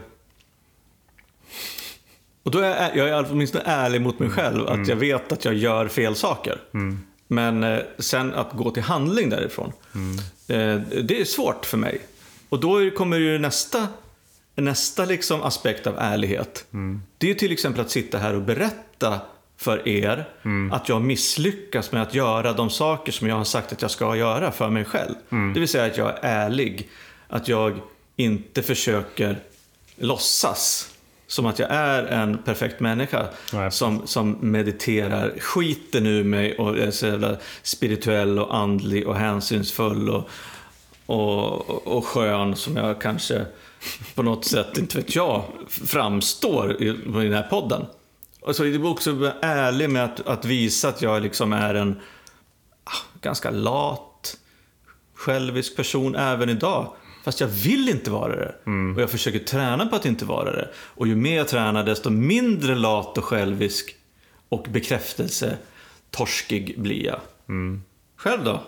[2.43, 5.45] och då är jag, jag är åtminstone ärlig mot mig själv, att jag vet att
[5.45, 6.59] jag gör fel saker.
[7.27, 9.73] Men eh, sen att gå till handling därifrån,
[10.49, 12.01] eh, det är svårt för mig.
[12.49, 13.89] Och då kommer ju nästa,
[14.55, 16.65] nästa liksom aspekt av ärlighet.
[17.19, 19.21] Det är till exempel att sitta här och berätta
[19.57, 20.29] för er
[20.73, 24.17] att jag misslyckas med att göra de saker som jag har sagt att jag ska
[24.17, 25.15] göra för mig själv.
[25.55, 26.89] Det vill säga att jag är ärlig.
[27.29, 27.79] Att jag
[28.17, 29.39] inte försöker
[29.97, 30.91] låtsas
[31.31, 33.73] som att jag är en perfekt människa Nej.
[33.73, 40.11] som, som mediterar skiten ur mig och är så jävla spirituell och andlig och hänsynsfull
[40.11, 40.29] och,
[41.07, 43.45] och, och skön som jag kanske
[44.15, 47.87] på något sätt, inte vet jag, framstår i, i den här podden.
[48.41, 51.75] Och så är det också vara ärlig med att, att visa att jag liksom är
[51.75, 52.01] en
[52.85, 54.37] ah, ganska lat,
[55.15, 56.93] självisk person även idag.
[57.25, 58.55] Fast jag vill inte vara det.
[58.95, 60.69] Och jag försöker träna på att inte vara det.
[60.77, 63.95] Och ju mer jag tränar desto mindre lat och självisk
[64.49, 65.57] och bekräftelse
[66.11, 67.21] torskig blir jag.
[68.17, 68.61] Själv då?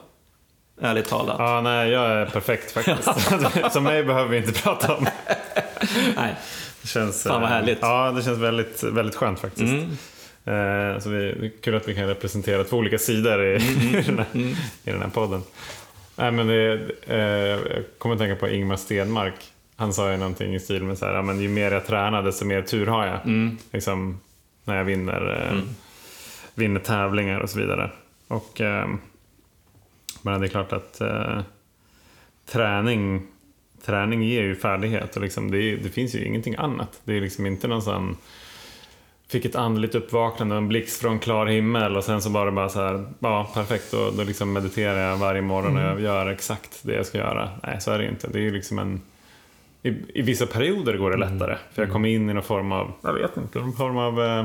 [0.80, 1.36] Ärligt talat.
[1.38, 3.08] Ja, nej, jag är perfekt faktiskt.
[3.72, 5.06] så mig behöver vi inte prata om.
[6.16, 6.34] Nej.
[6.82, 7.78] Det känns, Fan, vad eh, härligt.
[7.80, 9.72] Ja, det känns väldigt, väldigt skönt faktiskt.
[9.72, 9.90] Mm.
[10.44, 14.02] Eh, så det är kul att vi kan representera två olika sidor i, Mm, i,
[14.02, 14.26] den, här,
[14.84, 15.42] i den här podden.
[16.22, 16.72] Nej, men det,
[17.06, 19.34] eh, jag kommer att tänka på Ingmar Stenmark.
[19.76, 22.44] Han sa ju någonting i stil med så här, men ju mer jag tränar desto
[22.44, 23.20] mer tur har jag.
[23.24, 23.56] Mm.
[23.72, 24.20] Liksom,
[24.64, 25.58] när jag vinner, eh,
[26.54, 27.90] vinner tävlingar och så vidare.
[28.28, 28.88] Och, eh,
[30.22, 31.40] men det är klart att eh,
[32.46, 33.22] träning,
[33.84, 37.00] träning ger ju färdighet och liksom det, är- det finns ju ingenting annat.
[37.04, 38.16] Det är liksom inte någon sån
[39.32, 42.80] Fick ett andligt uppvaknande, en blixt från klar himmel och sen så bara bara så
[42.80, 46.94] här, ja perfekt, då, då liksom mediterar jag varje morgon och jag gör exakt det
[46.94, 47.50] jag ska göra.
[47.62, 48.28] Nej, så är det inte.
[48.28, 49.00] Det är ju liksom en...
[49.82, 52.92] I, I vissa perioder går det lättare, för jag kommer in i någon form av,
[53.02, 54.22] jag vet inte, någon form av...
[54.22, 54.44] Eh,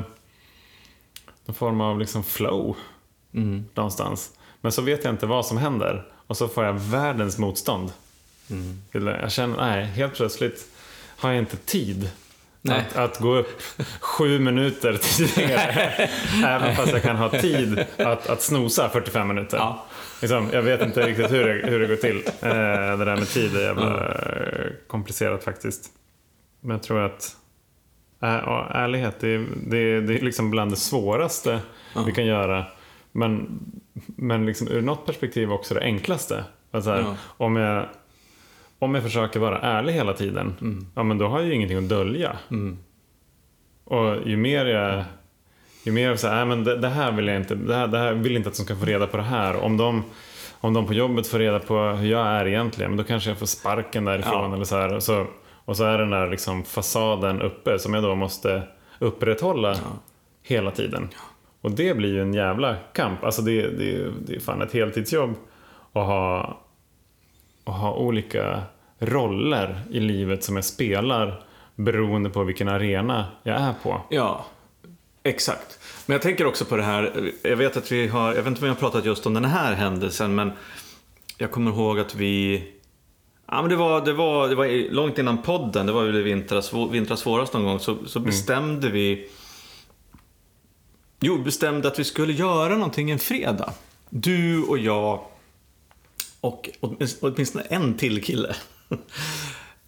[1.46, 2.76] någon form av liksom flow
[3.34, 3.66] Mm.
[3.74, 4.32] någonstans.
[4.62, 7.92] Men så vet jag inte vad som händer och så får jag världens motstånd.
[8.50, 8.82] Mm.
[8.92, 10.68] Jag känner, nej, helt plötsligt
[11.18, 12.10] har jag inte tid.
[12.70, 13.62] Att, att gå upp
[14.00, 16.10] sju minuter tidigare.
[16.46, 19.58] Även fast jag kan ha tid att, att snosa 45 minuter.
[19.58, 19.86] Ja.
[20.22, 22.18] Liksom, jag vet inte riktigt hur det, hur det går till.
[22.42, 25.86] Eh, det där med tid är jävla eh, komplicerat faktiskt.
[26.62, 27.36] Men jag tror att
[28.20, 31.60] ja, ärlighet, det är, det, det är liksom bland det svåraste
[32.06, 32.66] vi kan göra.
[33.12, 33.60] Men,
[34.06, 36.44] men liksom, ur något perspektiv också det enklaste.
[36.74, 37.16] Här, Ja.
[37.38, 37.86] om, jag,
[38.80, 40.56] om jag försöker vara ärlig hela tiden,
[40.96, 42.38] ja, men då har jag ju ingenting att dölja.
[42.52, 42.78] Mm.
[43.84, 45.04] Och ju mer jag
[45.84, 47.98] ju mer jag säger, "Nej, men det, det här vill jag inte, det här, det
[47.98, 49.64] här vill inte att de ska få reda på det här.
[49.64, 50.04] Om de,
[50.60, 53.40] om de på jobbet får reda på hur jag är egentligen, men då kanske jag
[53.40, 54.50] får sparken därifrån.
[54.50, 54.56] Ja.
[54.56, 54.96] Eller så här.
[54.96, 55.26] Och, så,
[55.66, 58.62] och så är den där liksom fasaden uppe som jag då måste
[59.00, 59.78] upprätthålla
[60.44, 61.10] hela tiden.
[61.62, 63.24] Och det blir ju en jävla kamp.
[63.24, 65.36] Alltså det, det, det är fan ett heltidsjobb
[65.94, 66.58] att ha,
[67.72, 68.62] att ha olika
[69.00, 71.44] roller i livet som jag spelar
[71.76, 74.02] beroende på vilken arena jag är på.
[74.10, 74.46] Ja,
[75.24, 75.80] exakt.
[76.06, 78.60] Men jag tänker också på det här, jag vet att vi har, jag vet inte
[78.60, 80.52] om vi har pratat just om den här händelsen, men
[81.38, 82.64] jag kommer ihåg att vi
[83.52, 86.22] Ja, men det, var, det, var, det var långt innan podden, det var väl i
[86.22, 89.30] vintras, vintras våras någon gång, så, så bestämde vi
[91.20, 93.74] Jo, bestämde att vi skulle göra någonting en fredag.
[94.10, 95.20] Du och jag
[96.42, 98.56] och åtminst- åtminstone en till kille.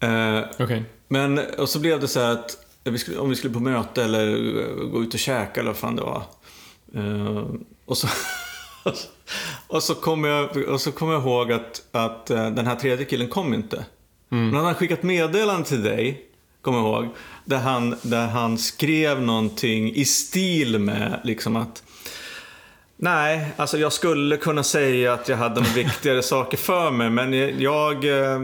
[0.02, 0.82] Eh, Okej.
[1.08, 4.04] men, och så blev det så här att vi skulle, om vi skulle på möte
[4.04, 4.28] eller
[4.60, 6.22] eh, gå ut och käka eller vad fan det var.
[6.94, 7.44] Eh,
[7.84, 8.08] och så,
[9.66, 13.04] och så kommer jag, och så kommer jag ihåg att, att eh, den här tredje
[13.04, 13.84] killen kom inte.
[14.28, 16.26] Men han hade skickat meddelande till dig,
[16.62, 17.08] kommer jag ihåg,
[17.44, 21.82] där han, där han skrev någonting i stil med liksom att
[23.02, 27.32] Nej, alltså jag skulle kunna säga att jag hade några viktigare saker för mig, men
[27.60, 28.38] jag, eh,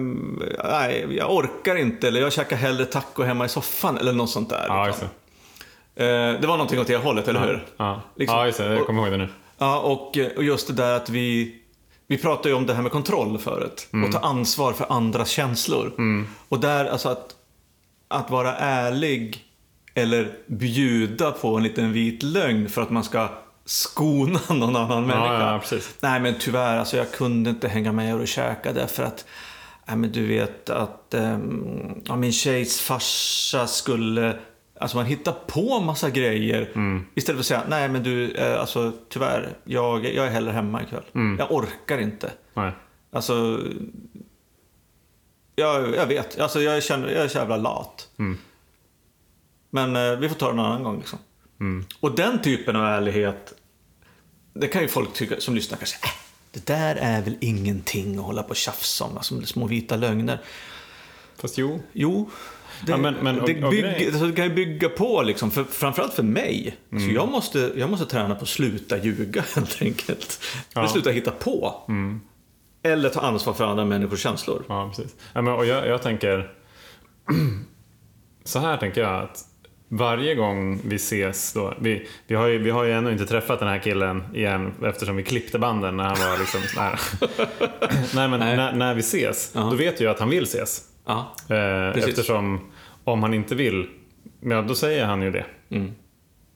[0.65, 4.51] nej, jag orkar inte, eller jag käkar hellre taco hemma i soffan, eller något sånt
[4.51, 4.65] där.
[4.69, 5.09] Ja, liksom.
[5.95, 6.05] det.
[6.05, 7.67] Eh, det var någonting åt det hållet, eller hur?
[7.77, 8.39] Ja, Liksom.
[8.39, 8.75] ja just det.
[8.75, 9.29] Jag kommer ihåg det nu.
[9.59, 11.55] Ja, och, och just det där att vi...
[12.09, 13.89] Vi pratade ju om det här med kontroll förut.
[14.07, 15.93] Och ta ansvar för andras känslor.
[16.49, 17.27] Och där, alltså att,
[18.09, 19.45] att vara ärlig
[19.95, 23.29] eller bjuda på en liten vit lögn för att man ska
[23.67, 25.53] skona någon annan människa.
[25.53, 25.95] ja, precis.
[26.01, 29.25] Nej, men tyvärr, alltså jag kunde inte hänga med och käka därför att
[29.89, 34.39] Nej, men du vet att ehm, ja, min tjejs farsa skulle
[34.81, 36.63] Alltså man hittar på massa grejer
[37.15, 40.83] istället för att säga nej men du, eh, alltså tyvärr, jag, jag är hellre hemma
[40.83, 41.05] ikväll.
[41.39, 42.33] Jag orkar inte.
[42.55, 42.73] Nej.
[43.13, 43.61] Alltså,
[45.55, 48.09] jag, jag vet, alltså jag, känner, jag är så jävla lat.
[49.71, 51.19] Men eh, vi får ta det en annan gång liksom.
[52.01, 53.55] Och den typen av ärlighet,
[54.61, 56.11] det kan ju folk tycka, som lyssnar kanske, äh,
[56.53, 60.41] det där är väl ingenting att hålla på och tjafsa om, alltså, små vita lögner.
[61.39, 61.81] Fast jo.
[61.93, 62.31] Jo,
[62.87, 65.65] det, Ja, men- men- och- det, bygger, alltså, det kan ju bygga på, liksom, för,
[65.65, 66.77] framförallt för mig.
[66.93, 67.09] Mm.
[67.09, 70.41] Så jag, måste, jag måste träna på att sluta ljuga helt enkelt.
[70.75, 70.89] Ja.
[70.89, 71.83] Sluta hitta på.
[72.83, 74.65] Eller ta ansvar för andra människors känslor.
[74.69, 75.15] Ja, precis.
[75.33, 76.53] Ja, men, och jag, jag tänker...
[78.45, 79.45] så här tänker jag att
[79.89, 83.59] varje gång vi ses då, vi, vi, har ju, vi har ju ännu inte träffat
[83.59, 87.01] den här killen igen eftersom vi klippte banden när han var liksom här.
[88.17, 88.57] Nej men Nej.
[88.57, 89.61] När, när vi ses, Ja.
[89.61, 90.83] då vet jag att han vill ses.
[91.07, 91.35] Ja.
[91.49, 92.09] Eh, Precis.
[92.09, 92.61] eftersom
[93.05, 93.89] om han inte vill,
[94.41, 95.45] ja då säger han ju det.
[95.71, 95.93] Mm.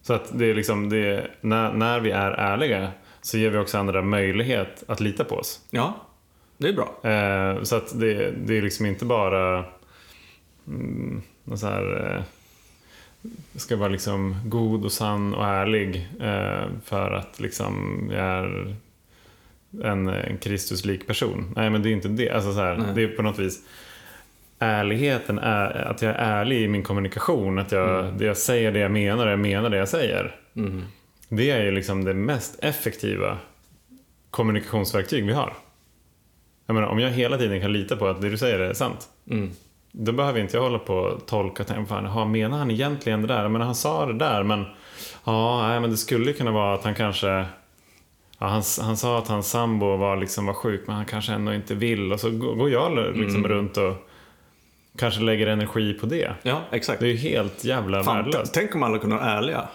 [0.03, 2.91] Så att det är liksom, det är, när, när vi är ärliga
[3.23, 5.61] så ger vi också andra möjlighet att lita på oss.
[5.71, 6.07] ja,
[6.59, 7.11] det är bra.
[7.11, 9.65] Eh, så att det, det är liksom inte bara
[10.67, 11.23] mm,
[11.55, 12.23] så här, eh,
[13.57, 18.77] ska vara liksom god och sann och ärlig eh, för att liksom jag är
[19.83, 21.53] en, en Kristuslik person.
[21.57, 22.31] Nej men det är inte det.
[22.31, 23.63] Alltså så här, det är på något vis
[24.61, 27.59] ärligheten är att jag är ärlig i min kommunikation.
[27.59, 30.37] Att jag, det jag säger det jag menar och jag menar det jag säger.
[30.57, 30.83] Mm.
[31.29, 33.39] Det är ju liksom det mest effektiva
[34.31, 35.57] kommunikationsverktyg vi har.
[36.67, 39.09] Jag menar, om jag hela tiden kan lita på att det du säger är sant.
[39.95, 40.05] Mm.
[40.05, 43.23] Då behöver inte jag hålla på och tolka och tänka, fan, aha, menar han egentligen
[43.23, 43.49] det där?
[43.49, 44.65] Men han sa det där, men
[45.25, 47.29] ja, nej, men det skulle kunna vara att han kanske
[48.39, 51.55] ja, han, han sa att hans sambo var, liksom, var sjuk, men han kanske ändå
[51.55, 52.13] inte vill.
[52.13, 54.11] Och så går jag liksom runt och
[54.99, 56.33] kanske lägger energi på det.
[56.43, 57.01] Ja, exakt.
[57.01, 58.55] Det är ju helt jävla Fan, värdelöst.
[58.55, 59.69] tänk om alla kunde vara ärliga.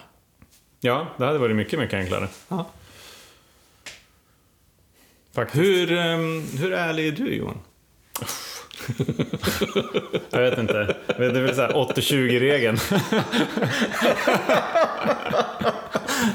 [0.80, 2.28] Ja, det hade varit mycket, mycket enklare.
[2.48, 2.66] Ja.
[5.34, 5.64] Faktiskt.
[5.64, 7.58] Hur, ehm, hur ärlig är du Johan?
[10.30, 10.96] Jag vet inte.
[11.06, 12.78] Det är väl såhär 80-20-regeln.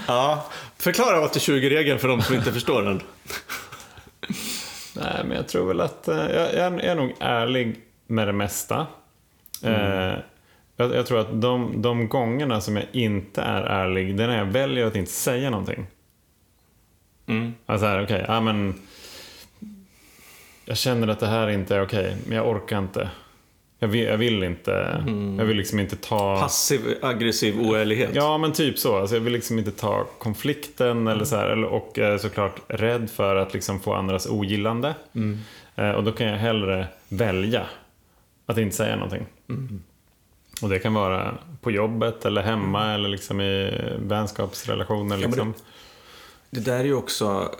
[0.07, 0.45] Ja.
[0.77, 3.01] Förklara 80-20-regeln för de som inte förstår den.
[4.95, 8.87] Nej, men jag tror väl att eh, jag, jag är nog ärlig med det mesta.
[9.63, 10.13] Eh,
[10.75, 14.37] jag, jag tror att de, de gångerna som jag inte är ärlig, det är när
[14.37, 15.87] jag väljer att inte säga någonting.
[17.27, 17.53] Mm.
[17.65, 18.81] Alltså här, okej, ja men
[20.71, 23.09] jag känner att det här inte är okej, men jag orkar inte.
[23.79, 25.03] Jag vill, jag vill inte,
[25.37, 26.39] jag vill liksom inte ta...
[26.39, 28.09] Passiv, aggressiv oärlighet.
[28.13, 28.97] Ja, men typ så.
[28.97, 33.35] Alltså, jag vill liksom inte ta konflikten eller så här, och är såklart rädd för
[33.35, 34.95] att liksom få andras ogillande.
[35.75, 37.65] Eh, och då kan jag hellre välja
[38.45, 39.25] att inte säga någonting.
[40.61, 45.17] Och det kan vara på jobbet eller hemma eller liksom i vänskapsrelationer.
[45.17, 45.53] Liksom.
[46.49, 47.55] Det där är ju också...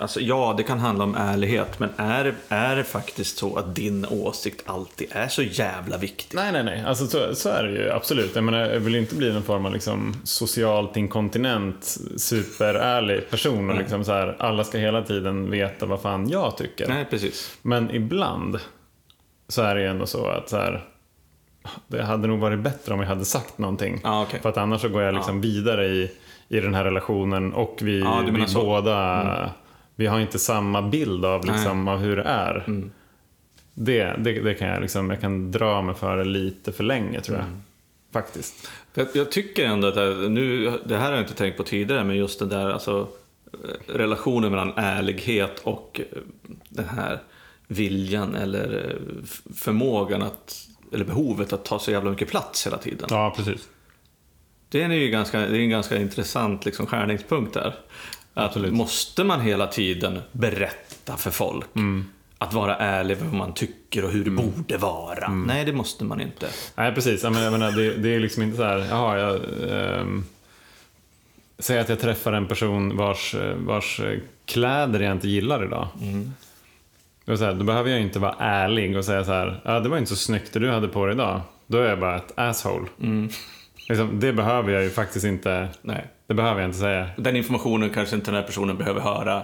[0.00, 4.06] Alltså ja, det kan handla om ärlighet, men är, är det faktiskt så att din
[4.10, 6.36] åsikt alltid är så jävla viktig?
[6.36, 6.84] Nej, nej, nej.
[6.86, 8.34] Alltså, så, så är det ju absolut.
[8.34, 13.58] Jag, menar, jag vill inte bli någon form av liksom, socialt inkontinent, superärlig person.
[13.58, 13.78] Och Nej.
[13.78, 16.88] liksom så här, alla ska hela tiden veta vad fan jag tycker.
[16.88, 17.58] Nej, precis.
[17.62, 18.58] Men ibland
[19.48, 20.84] så är det ju ändå så att så här,
[21.86, 24.00] det hade nog varit bättre om jag hade sagt någonting.
[24.04, 24.40] Ja, okej.
[24.40, 26.10] För att annars så går jag liksom vidare i,
[26.48, 28.76] i den här relationen och vi, menar vi så.
[28.76, 29.48] Mm.
[30.00, 32.64] Vi har inte samma bild av, liksom, av hur det är.
[32.66, 32.90] Mm.
[33.74, 37.20] Det, det, det kan jag liksom, jag kan dra mig för det lite för länge
[37.20, 37.46] tror jag.
[37.46, 37.62] Mm.
[38.12, 38.70] Faktiskt.
[38.94, 42.04] Jag, jag tycker ändå att, det- nu, det här har jag inte tänkt på tidigare,
[42.04, 43.08] men just den där alltså,
[43.86, 46.18] relationen mellan ärlighet och eh,
[46.68, 47.18] den här
[47.66, 49.24] viljan eller eh,
[49.54, 53.06] förmågan att, eller behovet att ta så jävla mycket plats hela tiden.
[53.10, 53.68] Ja, precis.
[54.68, 57.74] Det är ju ganska, det är en ganska intressant liksom, skärningspunkt där.
[58.34, 58.72] Att Absolut.
[58.72, 61.66] måste man hela tiden berätta för folk
[62.38, 65.28] att vara ärlig med vad man tycker och hur det borde vara?
[65.28, 66.48] Nej, det måste man inte.
[66.74, 67.22] Nej, precis.
[67.22, 69.40] Jag menar, jag menar, det, det är liksom inte så här, jaha, jag...
[69.70, 70.24] ehm,
[71.58, 75.88] Säg att jag träffar en person vars, eh, vars eh, kläder jag inte gillar idag.
[77.24, 79.88] Då, så här, då behöver jag inte vara ärlig och säga så här, ja det
[79.88, 81.40] var inte så snyggt det du hade på dig idag.
[81.66, 82.86] Då är jag bara ett asshole.
[83.88, 86.06] Liksom, det behöver jag ju faktiskt inte, Nej.
[86.30, 87.08] Det behöver jag inte säga.
[87.16, 89.42] Den informationen kanske inte den här personen behöver höra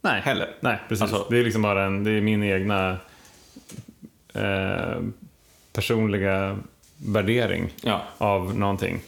[0.00, 0.50] Nej, heller.
[0.60, 1.02] Nej, precis.
[1.02, 2.96] Alltså- det är liksom bara en, det är min egna
[4.34, 4.96] eh,
[5.72, 6.58] personliga
[6.96, 8.02] värdering Ja.
[8.18, 9.00] av någonting.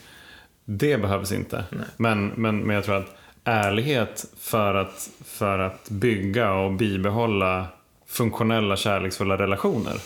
[0.65, 1.65] Det behövs inte.
[1.97, 7.67] Men, men, men jag tror att ärlighet för att, för att bygga och bibehålla
[8.07, 9.97] funktionella kärleksfulla relationer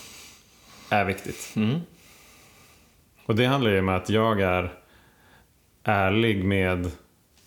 [0.91, 1.53] är viktigt.
[1.57, 1.75] Mm.
[1.75, 4.73] Och Och det handlar ju om att jag är
[5.85, 6.91] ärlig med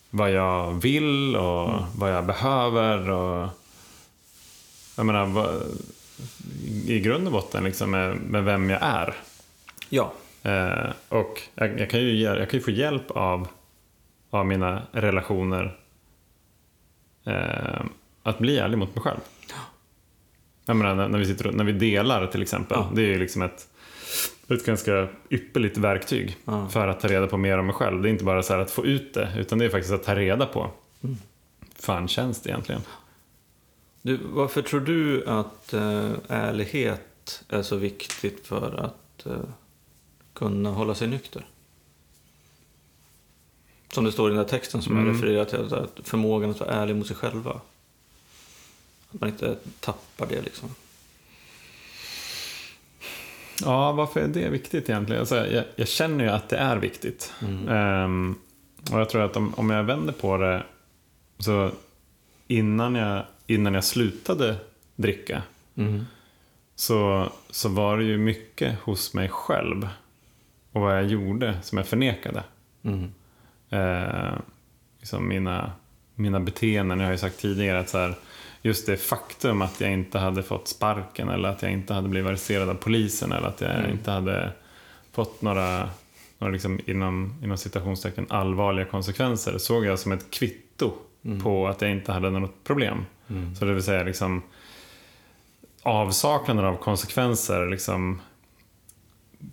[0.10, 1.84] vad jag vill och Mm.
[1.98, 3.10] vad jag behöver.
[3.10, 3.50] Och,
[4.98, 5.62] jag menar, vad,
[6.88, 9.16] i grund och botten liksom med, med vem jag är.
[9.90, 10.14] Ja.
[10.44, 13.48] Eh, och jag, jag, kan ju, jag kan ju få hjälp av,
[14.30, 15.78] av mina relationer
[17.26, 17.86] eh,
[18.24, 19.20] att bli ärlig mot mig själv.
[20.66, 22.78] Jag menar, när, när, vi sitter, när vi delar till exempel.
[22.80, 22.92] Ja.
[22.96, 23.68] Det är ju liksom ett,
[24.48, 26.70] ett ganska ypperligt verktyg Ja.
[26.70, 28.02] för att ta reda på mer om mig själv.
[28.02, 30.04] Det är inte bara så här att få ut det, utan det är faktiskt att
[30.04, 30.72] ta reda på.
[31.04, 31.18] Mm.
[31.76, 32.82] fan känns det egentligen?
[34.02, 39.38] Du, varför tror du att eh, ärlighet är så viktigt för att eh,
[40.34, 41.46] kunna hålla sig nykter?
[43.92, 45.08] Som det står i den där texten som Mm.
[45.08, 47.62] jag refererar till, att förmågan att vara ärlig mot sig själva.
[49.12, 50.70] Att man inte tappar det liksom.
[53.64, 55.20] Ja, varför är det viktigt egentligen?
[55.20, 57.34] Alltså, jag, jag känner ju att det är viktigt.
[57.42, 57.68] Mm.
[57.70, 58.36] Ehm,
[58.92, 60.64] och jag tror att om, om jag vänder på det,
[61.40, 61.72] så
[62.48, 64.56] innan jag, innan jag slutade
[64.96, 65.42] dricka,
[65.78, 66.06] Mm.
[66.76, 69.88] så, så var det ju mycket hos mig själv
[70.72, 72.44] och vad jag gjorde som jag förnekade.
[72.84, 73.12] Mm.
[73.70, 74.34] Eh,
[75.00, 75.72] liksom mina,
[76.16, 78.16] mina beteenden, jag har ju sagt tidigare att så här,
[78.66, 82.30] just det faktum att jag inte hade fått sparken eller att jag inte hade blivit
[82.30, 83.92] arresterad av polisen eller att jag Mm.
[83.92, 84.52] inte hade
[85.12, 85.90] fått några,
[86.40, 90.94] några liksom inom, inom citationstecken allvarliga konsekvenser såg jag som ett kvitto
[91.26, 91.42] Mm.
[91.44, 93.06] på att jag inte hade något problem.
[93.30, 93.56] Mm.
[93.56, 94.42] Så det vill säga liksom
[95.84, 98.22] avsaknaden av konsekvenser liksom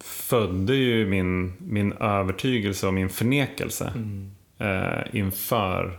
[0.00, 4.30] födde ju min, min övertygelse och min förnekelse Mm.
[4.58, 5.98] eh, inför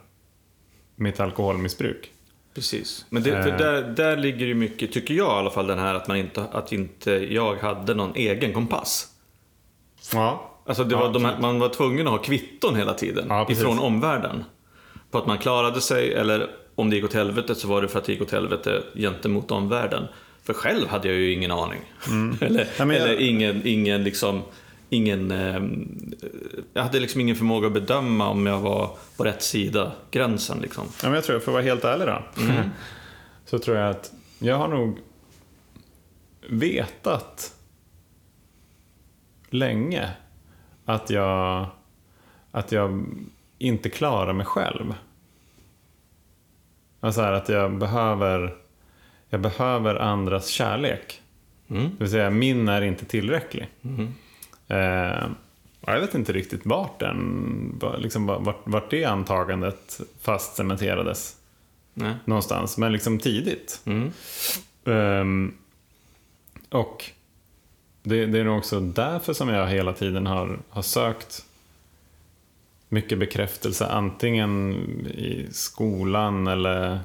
[0.96, 2.12] mitt alkoholmissbruk.
[2.56, 3.06] Precis.
[3.10, 3.58] Men det, Eh.
[3.58, 6.42] där, där ligger ju mycket, tycker jag i alla fall, den här att, man inte,
[6.52, 9.08] att inte jag hade någon egen kompass.
[10.14, 10.50] Ja.
[10.66, 13.48] Alltså det Ja, var de här, man var tvungen att ha kvitton hela tiden Ja,
[13.52, 14.44] ifrån omvärlden.
[15.12, 18.00] På att man klarade sig eller om det gick åt helvete så var det för
[18.00, 20.04] att det gick åt helvete gentemot omvärlden.
[20.44, 21.80] För själv hade jag ju ingen aning.
[22.42, 22.68] eller Mm.
[22.78, 24.42] Ja, men jag- eller ingen, ingen liksom,
[24.94, 25.62] ingen, eh,
[26.74, 30.84] jag hade liksom ingen förmåga att bedöma om jag var på rätt sida gränsen liksom.
[30.86, 32.24] Ja, men jag tror, för att vara helt ärlig då,
[33.46, 35.00] så tror jag att jag har nog
[36.50, 37.54] vetat
[39.50, 40.10] länge
[40.86, 41.66] att jag,
[42.52, 43.06] att jag
[43.58, 44.94] inte klarar mig själv.
[47.00, 48.56] Alltså här, att jag behöver,
[49.30, 51.22] jag behöver andras kärlek.
[51.68, 51.84] Mm.
[51.84, 53.70] Det vill säga, min är inte tillräcklig.
[53.82, 54.14] Mm.
[54.68, 55.28] Eh,
[55.86, 61.36] jag vet inte riktigt vart, den, liksom, vart, vart det antagandet fast cementerades
[61.94, 62.14] Nej.
[62.26, 63.82] någonstans, men liksom tidigt.
[63.86, 64.12] Mm.
[64.86, 65.54] Ehm,
[66.70, 67.12] och
[68.04, 71.46] det, det är nog också därför som jag hela tiden har, har sökt
[72.90, 74.74] mycket bekräftelse, antingen
[75.08, 77.00] i skolan eller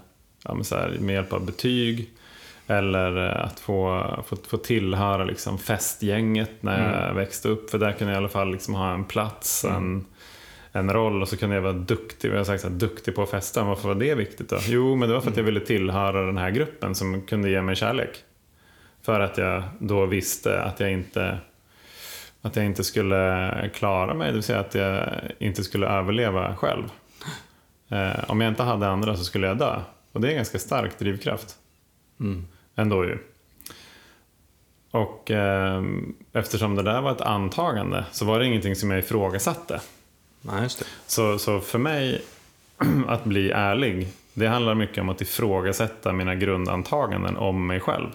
[0.44, 2.10] ja, här, med hjälp av betyg.
[2.70, 7.70] Eller att få, få, få tillhöra liksom festgänget när jag växte upp.
[7.70, 10.04] För där kunde jag i alla fall liksom ha en plats, en,
[10.72, 12.30] en roll och så kunde jag vara duktig.
[12.30, 13.64] Jag har sagt så här, duktig på att festa.
[13.64, 14.56] Varför var det viktigt då?
[14.66, 17.62] Jo, men det var för att jag ville tillhöra den här gruppen som kunde ge
[17.62, 18.10] mig kärlek.
[19.02, 21.38] För att jag då visste att jag inte
[22.42, 25.08] att jag inte skulle klara mig, det vill säga att jag
[25.38, 26.84] inte skulle överleva själv.
[27.88, 29.80] Eh, om jag inte hade andra så skulle jag dö.
[30.12, 31.56] Och det är en ganska stark drivkraft.
[32.20, 32.46] Mm.
[32.78, 33.18] Ändå ju.
[34.90, 35.82] Och eh,
[36.32, 39.80] eftersom det där var ett antagande så var det ingenting som jag ifrågasatte.
[40.42, 40.84] Nej, just det.
[41.06, 42.22] Så, så för mig,
[43.08, 48.08] att bli ärlig, det handlar mycket om att ifrågasätta mina grundantaganden om mig själv.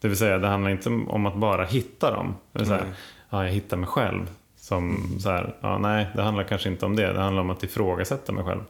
[0.00, 2.34] Det vill säga, det handlar inte om att bara hitta dem.
[2.52, 2.86] Det vill säga,
[3.30, 4.30] ja, jag hittar mig själv.
[4.56, 7.12] Som så här, ja, nej, det handlar kanske inte om det.
[7.12, 8.62] Det handlar om att ifrågasätta mig själv.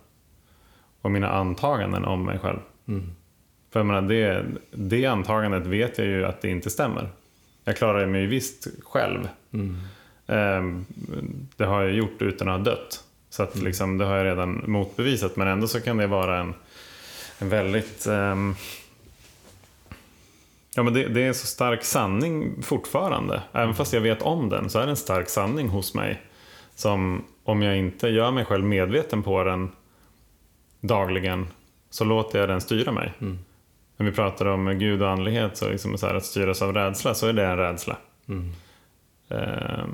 [1.03, 2.59] Och mina antaganden om mig själv.
[2.89, 3.11] Mm.
[3.77, 7.09] För jag menar, det, det antagandet vet jag ju att det inte stämmer.
[7.65, 9.29] Jag klarar mig visst själv.
[9.53, 9.77] Mm.
[10.27, 10.87] Ehm,
[11.57, 13.05] Det har jag gjort utan att ha dött.
[13.31, 15.37] Så att liksom, det har jag redan motbevisat.
[15.37, 16.55] Men ändå så kan det vara en,
[17.39, 18.07] en väldigt...
[18.07, 18.55] ehm,
[20.75, 23.43] ja, men det, det är en så stark sanning fortfarande.
[23.53, 26.23] Även fast jag vet om den så är det en stark sanning hos mig.
[26.75, 29.71] Som om jag inte gör mig själv medveten på den
[30.81, 31.47] dagligen
[31.91, 33.13] så låter jag den styra mig.
[33.21, 33.39] Mm.
[33.97, 37.15] När vi pratar om Gud och andlighet, så, liksom så här, att styras av rädsla,
[37.15, 37.97] så är det en rädsla.
[38.29, 38.53] Mm.
[39.29, 39.87] Eh,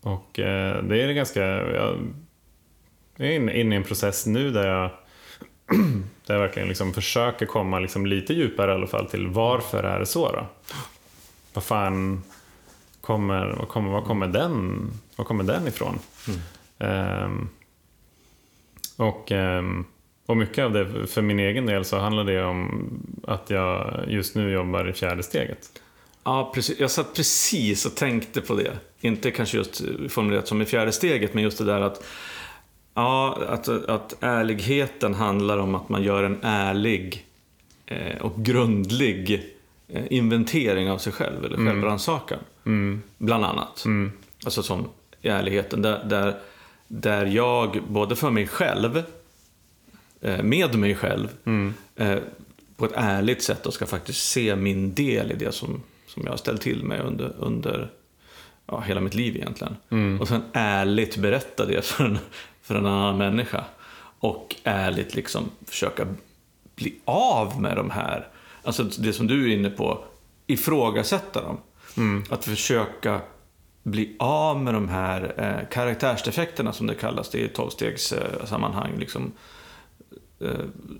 [0.00, 1.40] och eh, det är ganska...
[1.42, 1.98] Jag,
[3.16, 4.90] jag är inne inne i en process nu där jag,
[6.26, 9.98] där jag verkligen liksom försöker komma liksom lite djupare i alla fall till varför är
[9.98, 10.46] det så då?
[11.52, 12.22] Vad fan
[13.00, 15.98] kommer, var, kommer, var, kommer den, var kommer den ifrån?
[16.78, 17.48] Ehm,
[18.96, 19.84] och, ehm,
[20.26, 22.88] och mycket av det, för min egen del så handlar det om
[23.24, 25.68] att jag just nu jobbar i fjärde steget.
[26.24, 26.80] Ja, precis.
[26.80, 28.72] Jag satt precis och tänkte på det.
[29.00, 32.04] Inte kanske just formulerat som i fjärde steget, men just det där att
[32.94, 37.26] Ja, att, att ärligheten handlar om att man gör en ärlig
[37.86, 39.52] eh, och grundlig
[39.88, 42.38] eh, inventering av sig själv, eller självrannsakan.
[42.66, 43.02] Mm.
[43.18, 43.84] Bland annat.
[43.84, 44.12] Mm.
[44.44, 44.88] Alltså som
[45.22, 46.36] i ärligheten, där, där,
[46.88, 49.02] där jag både för mig själv,
[50.42, 51.74] med mig själv, Mm.
[51.96, 52.18] eh,
[52.76, 56.30] på ett ärligt sätt och ska faktiskt se min del i det som, som jag
[56.30, 57.90] har ställt till med under, under
[58.66, 59.76] ja, hela mitt liv egentligen.
[59.90, 60.20] Mm.
[60.20, 62.18] Och sen ärligt berätta det för en,
[62.62, 63.64] för en annan människa.
[64.20, 66.06] Och ärligt liksom försöka
[66.76, 68.28] bli av med de här,
[68.62, 70.04] alltså det som du är inne på,
[70.46, 71.58] ifrågasätta dem.
[71.96, 72.24] Mm.
[72.30, 73.20] Att försöka
[73.82, 78.40] bli av med de här eh, karaktärsdefekterna som det kallas det i tolvstegssammanhang.
[78.40, 79.30] Eh, sammanhang, liksom, eh,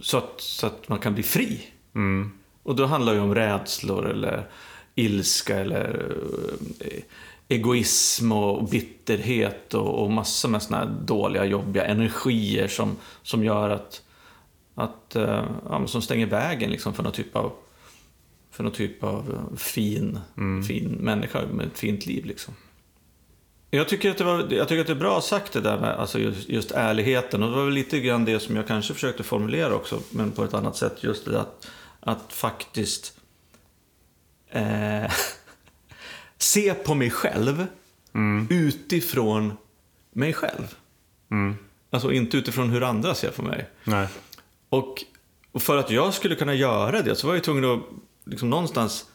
[0.01, 1.61] så, att, så att man kan bli fri.
[1.95, 2.31] Mm.
[2.63, 4.49] Och då handlar det om rädslor eller
[4.95, 6.17] ilska eller
[6.81, 7.03] eh,
[7.49, 13.71] egoism och bitterhet och, och massor med såna här dåliga, jobbiga energier som, som gör
[13.71, 14.03] att,
[14.75, 17.53] att eh, ja, som stänger vägen liksom för någon typ av,
[18.51, 20.19] för någon typ av eh, fin,
[20.69, 22.25] fin människa med ett fint liv.
[22.25, 22.55] Liksom.
[23.75, 25.91] Jag tycker, att det var, jag tycker att det är bra sagt det där med
[25.91, 27.43] alltså just, just ärligheten.
[27.43, 30.45] Och det var väl lite grann det som jag kanske försökte formulera också, men på
[30.45, 30.97] ett annat sätt.
[31.01, 31.71] Just det där att,
[32.01, 33.21] att faktiskt
[34.51, 35.13] eh,
[36.39, 37.67] se på mig själv
[38.51, 39.53] utifrån
[40.13, 40.75] mig själv.
[41.31, 41.57] Mm.
[41.91, 43.71] Alltså inte utifrån hur andra ser på mig.
[43.85, 44.09] Nej.
[44.69, 45.05] Och,
[45.53, 47.81] och för att jag skulle kunna göra det så var jag tvungen att
[48.25, 49.07] liksom någonstans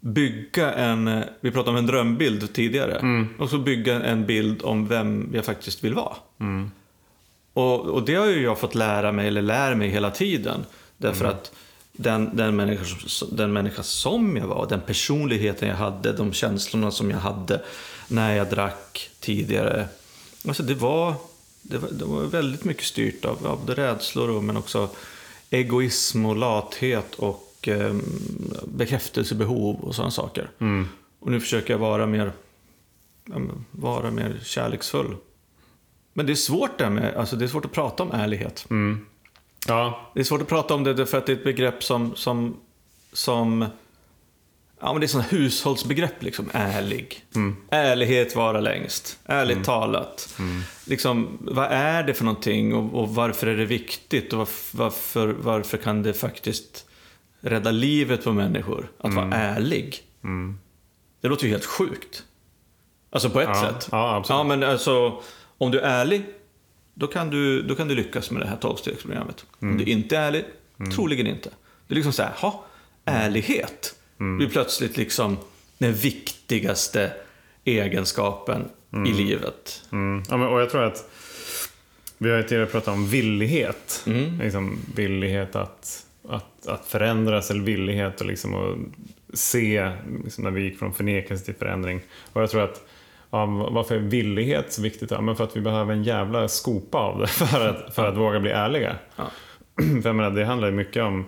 [0.00, 4.88] bygga en, eh, vi pratade om en drömbild tidigare, och så bygga en bild om
[4.88, 6.16] vem jag faktiskt vill vara.
[6.40, 6.70] Mm.
[7.52, 10.64] Och, och det har ju jag fått lära mig, eller lär mig hela tiden.
[10.96, 11.52] Därför att
[11.92, 16.90] den, den, människa, som- den människa som jag var, den personligheten jag hade, de känslorna
[16.90, 17.62] som jag hade
[18.08, 19.88] när jag drack tidigare.
[20.48, 21.14] Alltså det var,
[21.62, 24.88] det var, det var väldigt mycket styrt av, av rädslor och, men också
[25.50, 27.94] egoism och lathet och eh,
[28.64, 30.50] bekräftelsebehov och sådana saker.
[30.58, 30.88] Mm.
[31.20, 32.32] Och nu försöker jag vara mer,
[33.70, 35.16] vara mer kärleksfull.
[36.12, 38.66] Men det är svårt där med, alltså det är svårt att prata om ärlighet.
[38.70, 39.06] Mm.
[39.66, 40.10] Ja.
[40.14, 42.56] Det är svårt att prata om det för att det är ett begrepp som, som,
[43.12, 43.66] som
[44.80, 47.24] ja men det är sånt hushållsbegrepp liksom, ärlig.
[47.70, 50.38] Ärlighet vara längst, ärligt talat.
[50.86, 55.28] Liksom, vad är det för någonting och, och varför är det viktigt och varf- varför,
[55.28, 56.86] varför kan det faktiskt
[57.40, 60.02] rädda livet på människor att vara ärlig?
[60.24, 60.58] Mm.
[61.20, 62.22] Det låter ju helt sjukt.
[63.10, 63.88] Alltså på ett Ja, sätt.
[63.92, 64.38] ja, absolut.
[64.38, 65.22] Ja, men alltså,
[65.58, 66.24] om du är ärlig,
[66.94, 69.46] då kan du, då kan du lyckas med det här tolvstegsprogrammet.
[69.62, 69.72] Mm.
[69.74, 70.44] Om du inte är ärlig,
[70.96, 71.50] troligen inte.
[71.86, 72.64] Det är liksom så här, ha,
[73.04, 74.38] ärlighet Mm.
[74.38, 75.36] blir plötsligt liksom
[75.78, 77.12] den viktigaste
[77.64, 78.68] egenskapen
[79.06, 79.82] i livet.
[79.92, 80.22] Mm.
[80.28, 81.10] Ja, men, och jag tror att
[82.18, 84.02] vi har ju tidigare pratat om villighet.
[84.42, 89.90] Liksom, villighet att, att, att förändras eller villighet att, liksom, att se
[90.24, 92.00] liksom, när vi gick från förnekelse till förändring.
[92.32, 92.86] Och jag tror att
[93.30, 95.10] ja, varför är villighet så viktigt?
[95.10, 98.16] Ja, men för att vi behöver en jävla skopa av det för att, för att
[98.16, 98.96] våga bli ärliga.
[99.16, 99.24] Ja.
[100.02, 101.26] För jag menar, det handlar ju mycket om,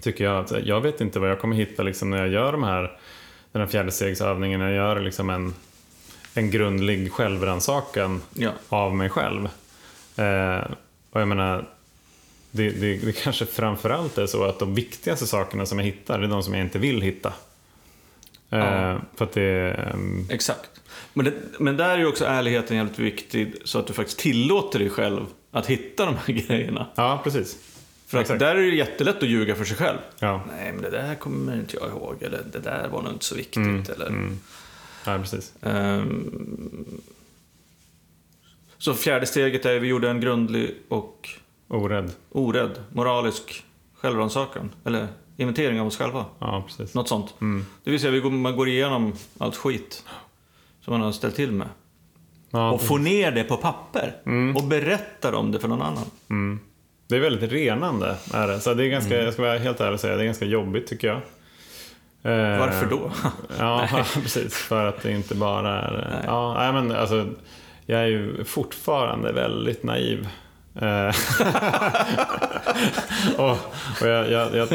[0.00, 2.62] tycker jag, att jag vet inte vad jag kommer hitta liksom, när jag gör de
[2.62, 2.98] här,
[3.52, 5.54] den här fjärdestegsövningen, när jag gör liksom en,
[6.34, 8.50] en grundlig självrannsakan Ja.
[8.68, 9.48] av mig själv.
[10.16, 10.64] Eh,
[11.10, 11.68] och jag menar,
[12.56, 16.26] det, det, det kanske framförallt är så att de viktigaste sakerna som jag hittar, det
[16.26, 17.28] är de som jag inte vill hitta.
[18.50, 19.00] Eh, Ja.
[19.14, 19.72] För att det...
[19.92, 20.70] ehm, Exakt.
[21.12, 24.78] Men, det, men där är ju också ärligheten jävligt viktig, så att du faktiskt tillåter
[24.78, 26.86] dig själv att hitta de här grejerna.
[26.94, 27.56] ja, precis.
[28.06, 28.40] För att Exakt.
[28.40, 29.98] där är det jättelätt att ljuga för sig själv.
[30.18, 32.22] Ja, Nej, men det där kommer inte jag ihåg.
[32.22, 33.56] Eller det där var nog inte så viktigt.
[33.56, 34.38] Mm, Eller, mm.
[35.06, 35.52] ja precis.
[35.62, 37.00] Ehm,
[38.78, 41.28] så fjärde steget är vi gjorde en grundlig och
[41.74, 42.10] Orädd.
[42.30, 43.64] orädd moralisk
[43.94, 44.70] självrannsakan.
[44.84, 46.24] Eller inventering av oss själva.
[46.38, 46.94] Ja, precis.
[46.94, 47.34] Något sånt.
[47.40, 47.66] Mm.
[47.84, 50.04] Det vill säga, vi går, man går igenom allt skit
[50.80, 51.68] som man har ställt till med.
[52.50, 54.16] Ja, och får ner det på papper.
[54.56, 56.04] Och berättar om det för någon annan.
[56.30, 56.60] Mm.
[57.06, 58.16] Det är väldigt renande.
[58.34, 58.60] Är det.
[58.60, 60.86] Så det är ganska, Jag ska vara helt ärlig och säga, det är ganska jobbigt
[60.86, 61.16] tycker jag.
[62.22, 63.10] Eh, Varför då?
[63.58, 64.54] Ja, precis.
[64.54, 66.08] För att det inte bara är...
[66.10, 66.24] Nej.
[66.26, 67.26] Ja, nej, men alltså,
[67.86, 70.28] jag är ju fortfarande väldigt naiv.
[70.80, 71.14] Eh,
[73.40, 73.50] och,
[74.00, 74.68] och jag, jag, jag,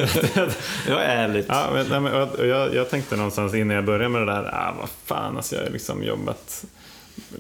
[0.88, 1.46] Ja, ärligt.
[1.50, 4.50] ja, men, nej, men, och jag, jag tänkte någonstans innan jag började med det där,
[4.54, 6.66] ah, vad fan, alltså jag har liksom jobbat,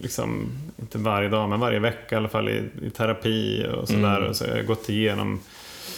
[0.02, 4.18] liksom, inte varje dag, men varje vecka i alla fall i, i terapi och sådär.
[4.18, 4.30] Mm.
[4.30, 5.40] Och så jag har gått igenom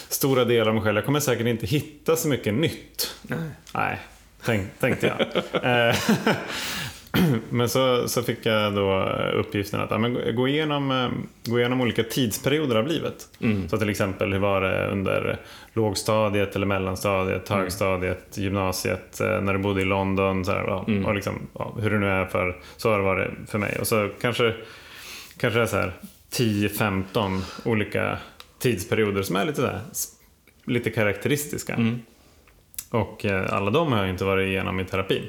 [0.10, 0.98] stora delar av mig själv.
[0.98, 3.16] Jag kommer säkert inte hitta så mycket nytt.
[3.22, 3.40] Nej.
[3.74, 4.00] Nej,
[4.46, 5.28] tänk, tänkte jag.
[7.50, 9.04] Men så, så fick jag då
[9.34, 11.10] uppgiften att ja, men gå, igenom, eh,
[11.52, 13.28] gå igenom olika tidsperioder av livet.
[13.40, 13.70] Mm.
[13.70, 15.40] Så till exempel, hur var det under
[15.74, 20.46] lågstadiet eller mellanstadiet, högstadiet, gymnasiet, eh, när du bodde i London.
[20.46, 21.06] Så här, ja, Mm.
[21.06, 23.78] och liksom, ja, hur det nu är för, så har det varit för mig.
[23.80, 24.54] Och så kanske,
[25.38, 25.92] kanske det är så här
[26.32, 28.18] 10-15 olika
[28.60, 29.80] tidsperioder som är lite, där,
[30.66, 31.74] lite karaktäristiska.
[31.74, 32.00] Mm.
[32.90, 35.24] Och eh, alla de har jag inte varit igenom i terapin.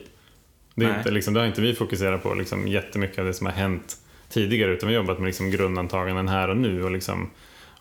[0.74, 0.98] Det, är Nej.
[0.98, 3.96] inte, liksom, det har inte vi fokuserat på liksom, jättemycket av det som har hänt
[4.28, 7.30] tidigare utan vi har jobbat med liksom, grundantaganden här och nu och, liksom,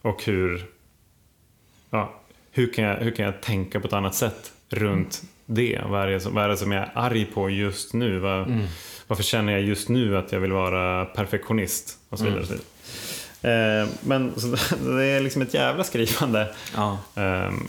[0.02, 0.66] och hur,
[1.90, 2.22] ja,
[2.52, 5.82] hur, kan jag, hur kan jag tänka på ett annat sätt runt det?
[5.86, 8.20] Vad är det som, vad är det som jag är arg på just nu?
[8.20, 8.66] Vad, Mm.
[9.08, 11.98] Varför känner jag just nu att jag vill vara perfektionist?
[12.10, 12.42] Och så vidare.
[12.42, 13.82] vidare.
[13.82, 14.34] Eh, men
[14.98, 16.54] det är liksom ett jävla skrivande.
[16.76, 17.00] Ja.
[17.16, 17.68] Ehm,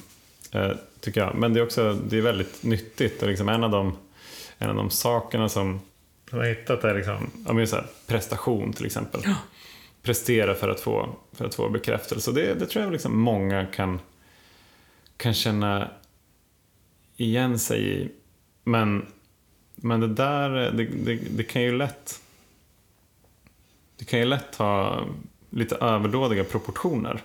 [0.52, 0.70] eh,
[1.00, 1.34] tycker jag.
[1.34, 3.22] Men det är också det är väldigt nyttigt.
[3.22, 3.96] Och liksom en, av de,
[4.62, 5.80] en av de sakerna som
[6.30, 9.20] jag har hittat är liksom, ja, men så här, prestation till exempel.
[10.02, 12.30] Prestera för att få, för att få bekräftelse.
[12.30, 14.00] Och det, det tror jag liksom många kan,
[15.16, 15.90] kan känna
[17.16, 18.08] igen sig i.
[18.64, 19.06] Men,
[19.74, 22.20] men det där, det, det, det kan ju lätt
[23.96, 25.04] det kan ju lätt ha
[25.50, 27.22] lite överdådiga proportioner.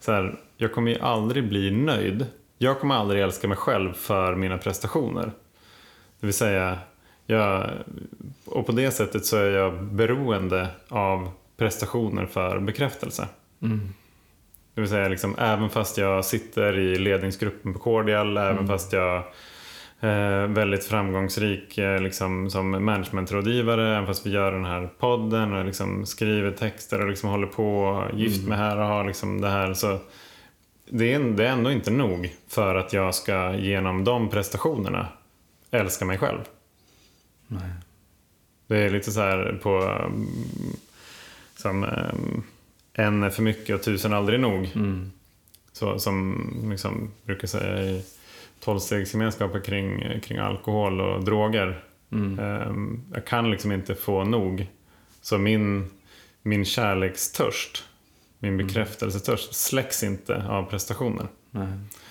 [0.00, 2.26] Så här, jag kommer ju aldrig bli nöjd.
[2.58, 5.32] Jag kommer aldrig älska mig själv för mina prestationer.
[6.20, 6.78] Det vill säga,
[7.26, 7.70] jag,
[8.44, 13.28] och på det sättet så är jag beroende av prestationer för bekräftelse.
[13.62, 13.80] Mm.
[14.74, 19.22] Det vill säga, liksom, även fast jag sitter i ledningsgruppen på Cordial, även fast jag
[20.00, 25.64] är väldigt framgångsrik eh, liksom, som managementrådgivare, även fast vi gör den här podden och
[25.64, 29.74] liksom skriver texter och liksom håller på, gift med här och har liksom det här.
[29.74, 29.98] Så
[30.90, 35.08] det är, det är ändå inte nog för att jag ska genom de prestationerna
[35.70, 36.40] älska mig själv.
[37.46, 37.70] Nej.
[38.66, 40.28] Det är lite så här på um,
[41.56, 42.42] som um,
[42.92, 44.72] en för mycket och tusen aldrig nog.
[44.74, 45.12] Mm.
[45.72, 48.04] Så, som liksom brukar säga i
[48.60, 51.84] tolvstegsgemenskaper kring, kring alkohol och droger.
[52.12, 52.38] Mm.
[52.38, 54.66] Ehm, jag kan liksom inte få nog.
[55.22, 55.90] Så min,
[56.42, 57.84] min kärlekstörst,
[58.38, 61.26] min bekräftelsetörst släcks inte av prestationer.
[61.50, 61.68] Nej.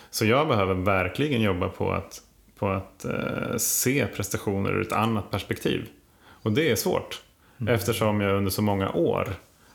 [0.09, 2.21] Så jag behöver verkligen jobba på att,
[2.59, 5.89] på att eh, se prestationer ur ett annat perspektiv.
[6.27, 7.21] Och det är svårt.
[7.67, 9.27] Eftersom jag under så många år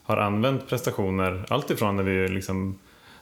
[0.03, 2.79] har använt prestationer, alltifrån när vi liksom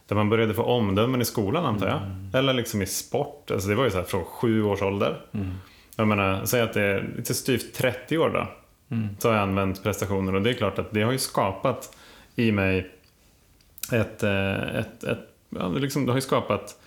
[0.06, 2.00] där man började få omdömen i skolan antar jag.
[2.40, 3.50] Eller liksom i sport.
[3.50, 5.20] Alltså det var ju så här från sju års ålder.
[5.96, 8.48] Jag menar, säg att det är lite styvt 30 år då.
[9.18, 11.96] Så har jag använt prestationer och det är klart att det har ju skapat
[12.36, 12.90] i mig
[13.92, 15.18] ett, eh, ett, ett
[15.50, 16.80] ja, liksom, det har ju skapat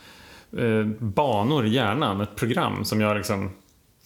[0.57, 3.49] eh, banor i hjärnan, ett program som jag, liksom,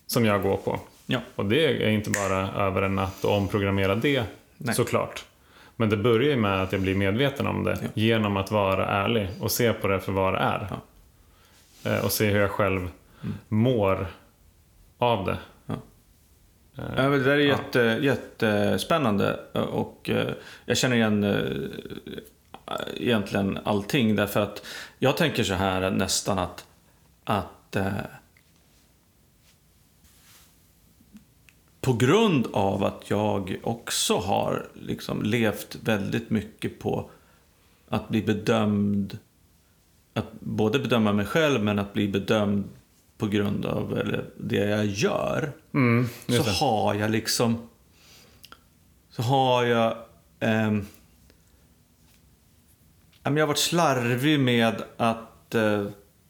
[0.08, 0.80] som jag går på.
[1.06, 1.20] Ja.
[1.36, 4.24] Och det är inte bara över en natt och omprogrammera det
[4.58, 4.76] Nej.
[4.76, 5.26] såklart.
[5.76, 7.88] Men det börjar ju med att jag blir medveten om det Ja.
[7.93, 10.68] genom att vara ärlig och se på det för vad det är.
[11.86, 12.89] Eh, Och se hur jag själv
[13.48, 14.08] mår
[14.98, 15.38] av det.
[15.66, 15.74] Ja.
[16.78, 17.46] Eh, Ja, det där är Ja.
[17.58, 20.10] jätte, jättespännande och
[20.66, 21.24] jag känner igen
[22.95, 24.16] egentligen allting.
[24.16, 24.66] Därför att
[24.99, 26.66] jag tänker så här nästan att,
[27.24, 27.91] att eh,
[31.82, 37.09] på grund av att jag också har liksom levt väldigt mycket på
[37.89, 39.18] att bli bedömd,
[40.13, 42.63] att både bedöma mig själv men att bli bedömd
[43.18, 47.70] på grund av eller, det jag gör Mm, så har jag liksom...
[49.09, 49.97] Så har jag...
[50.39, 50.88] ja, men
[53.38, 55.86] jag har varit slarvig med att eh,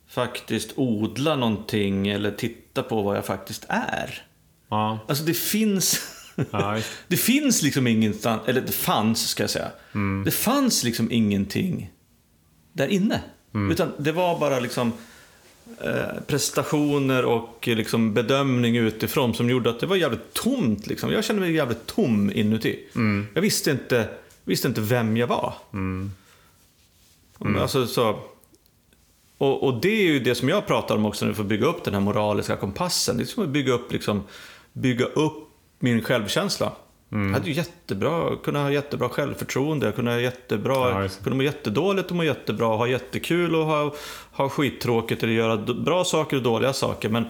[0.07, 4.23] faktiskt odla någonting eller titta på vad jag faktiskt är.
[4.69, 6.01] Ja, Alltså det finns...
[6.51, 8.41] ja, det finns liksom ingenstans...
[8.45, 9.71] Eller det fanns, ska jag säga.
[10.25, 11.91] Det fanns liksom ingenting
[12.73, 13.21] där inne.
[13.71, 14.93] Utan det var bara liksom
[15.81, 20.87] eh, prestationer och liksom bedömning utifrån som gjorde att det var jävligt tomt.
[20.87, 21.11] Liksom.
[21.11, 22.79] Jag kände mig jävligt tom inuti.
[23.33, 24.07] Jag visste inte,
[24.43, 25.53] visste inte vem jag var.
[27.39, 28.19] Alltså, så,
[29.38, 31.65] och, och det är ju det som jag pratar om också när vi får bygga
[31.65, 33.17] upp den här moraliska kompassen.
[33.17, 34.23] Det är som att bygga upp, liksom,
[34.73, 36.71] bygga upp min självkänsla.
[37.09, 42.09] Jag hade ju jättebra, kunde ha jättebra självförtroende, kunde ha jättebra, Ja, kunde må jättedåligt
[42.09, 43.93] och må jättebra, ha jättekul och ha,
[44.31, 47.09] ha skittråkigt eller göra bra saker och dåliga saker.
[47.09, 47.25] Men,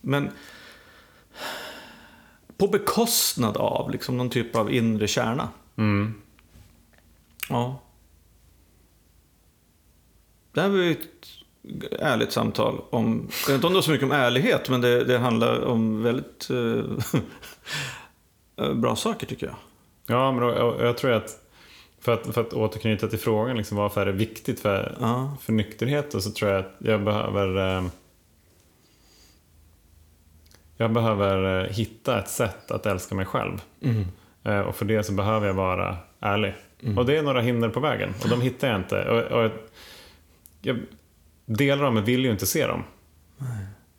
[0.00, 0.30] men
[2.56, 5.48] på bekostnad av liksom någon typ av inre kärna.
[5.76, 6.14] Mm.
[7.48, 7.80] Ja.
[10.52, 11.28] Det här var ju ett
[12.00, 16.02] ärligt samtal om, det handlar inte så mycket om ärlighet, men det, det handlar om
[16.02, 16.48] väldigt
[18.56, 19.56] eh, bra saker tycker jag.
[20.06, 21.30] Ja, men då- jag, jag tror att
[22.00, 25.36] för, att för att återknyta till frågan, liksom, varför är det viktigt för, Ja.
[25.40, 26.22] för nykterhet?
[26.22, 27.84] Så tror jag att jag behöver eh,
[30.76, 33.62] jag behöver eh, hitta ett sätt att älska mig själv.
[34.44, 36.54] Eh, och för det så behöver jag vara ärlig.
[36.96, 39.08] Och det är några hinder på vägen och de hittar jag inte.
[39.08, 39.50] Och, och
[40.60, 40.80] jag,
[41.46, 42.84] delar av mig vill ju inte se dem.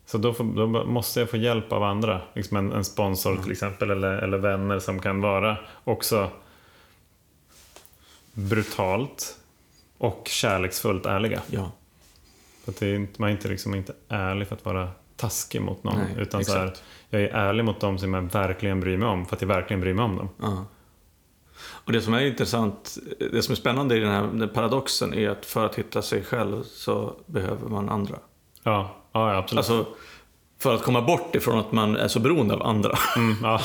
[0.06, 2.22] Så då, får, då måste jag få hjälp av andra.
[2.34, 6.30] Liksom en, en sponsor till exempel eller, eller vänner som kan vara också
[8.34, 9.38] brutalt
[9.98, 11.42] och kärleksfullt ärliga.
[11.48, 11.72] Ja.
[12.64, 15.84] För att är inte, man är inte, liksom inte ärlig för att vara taskig mot
[15.84, 15.98] någon.
[15.98, 16.74] Nej, utan så här,
[17.10, 19.26] jag är ärlig mot dem som jag verkligen bryr mig om.
[19.26, 20.30] För att jag verkligen bryr mig om dem.
[20.42, 20.66] Ja.
[21.86, 22.98] Och det som är intressant,
[23.32, 26.64] det som är spännande i den här paradoxen är att för att hitta sig själv
[26.64, 28.16] så behöver man andra.
[28.64, 29.58] Ja, ja absolut.
[29.58, 29.86] Alltså,
[30.60, 32.98] för att komma bort ifrån att man är så beroende av andra.
[33.16, 33.62] Mm, ja,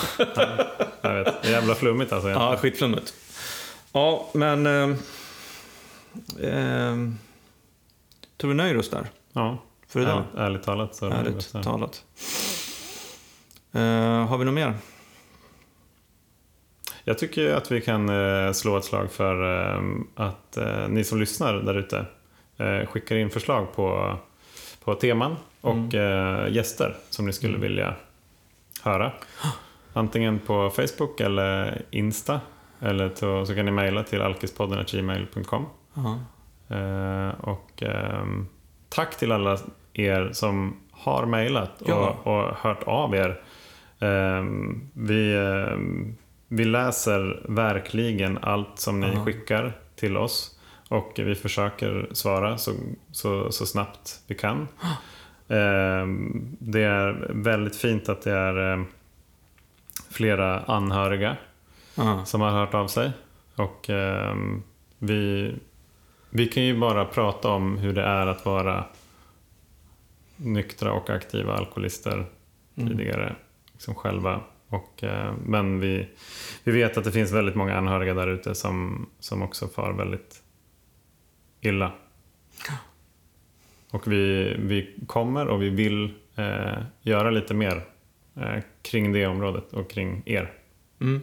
[1.02, 1.42] jag vet.
[1.42, 2.28] Det är jävla flummigt alltså.
[2.28, 2.52] egentligen.
[2.52, 3.14] Ja, skitflummigt.
[3.92, 4.66] Ja, men...
[4.66, 4.96] Eh,
[6.40, 6.94] eh,
[8.36, 9.58] tror vi nöjer oss där Ja,
[9.88, 10.12] för idag.
[10.18, 10.94] ärligt, ärligt talat.
[10.94, 12.04] Så är Ärligt talat.
[13.72, 14.74] Eh, har vi något mer?
[17.08, 19.80] Jag tycker att vi kan eh, slå ett slag för eh,
[20.14, 22.06] att eh, ni som lyssnar där ute
[22.86, 24.16] skickar in förslag på,
[24.84, 27.94] på teman och eh, gäster som ni skulle vilja
[28.82, 29.12] höra.
[29.92, 32.40] Antingen på Facebook eller Insta.
[32.80, 33.10] Eller
[33.44, 35.66] så, kan ni mejla till alkispodden.gmail.com.
[37.40, 38.46] Och ehm,
[38.88, 39.58] tack till alla
[39.92, 41.94] er som har mejlat Ja.
[42.24, 43.40] och, och hört av er.
[44.00, 46.16] Ehm, vi, ehm,
[46.48, 49.24] vi läser verkligen allt som ni Ja.
[49.24, 50.58] skickar till oss.
[50.88, 52.72] Och vi försöker svara så,
[53.12, 54.68] så, så snabbt vi kan.
[55.48, 58.86] Ehm, det är väldigt fint att det är ehm,
[60.10, 61.36] flera anhöriga
[61.94, 62.24] Ja.
[62.24, 63.12] som har hört av sig.
[63.56, 64.62] Och ehm,
[64.98, 65.54] vi,
[66.30, 68.84] vi kan ju bara prata om hur det är att vara
[70.36, 72.26] nyktra och aktiva alkoholister
[72.74, 73.36] tidigare
[73.72, 74.40] liksom själva.
[74.68, 76.08] Och, eh, men vi,
[76.64, 80.42] vi vet att det finns väldigt många anhöriga där ute som, som också far väldigt
[81.60, 81.92] illa.
[83.90, 87.84] Och vi, vi kommer och vi vill eh, göra lite mer
[88.36, 90.52] eh, kring det området och kring er.
[91.00, 91.22] Mm.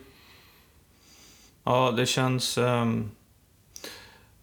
[1.63, 2.57] Ja, det känns...
[2.57, 2.85] eh,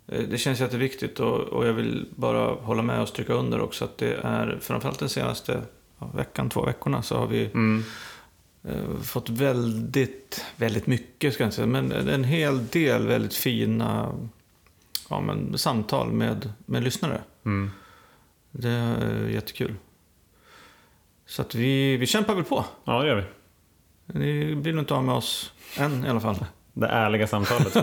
[0.06, 3.98] det känns jätteviktigt och, och jag vill bara hålla med och stryka under också att
[3.98, 5.62] det är framförallt den senaste
[6.14, 7.82] veckan, två veckorna så har vi Mm.
[8.64, 14.12] Eh, fått väldigt, väldigt mycket ska jag inte säga, men en hel del väldigt fina
[15.10, 17.20] ja, men, samtal med, med lyssnare.
[17.44, 17.70] Mm.
[18.50, 19.74] Det är jättekul.
[21.26, 22.64] Så att vi, vi kämpar väl på.
[22.84, 23.24] Ja, det gör vi.
[24.18, 26.44] Ni blir nog inte av med oss än i alla fall.
[26.72, 27.74] Det ärliga samtalet.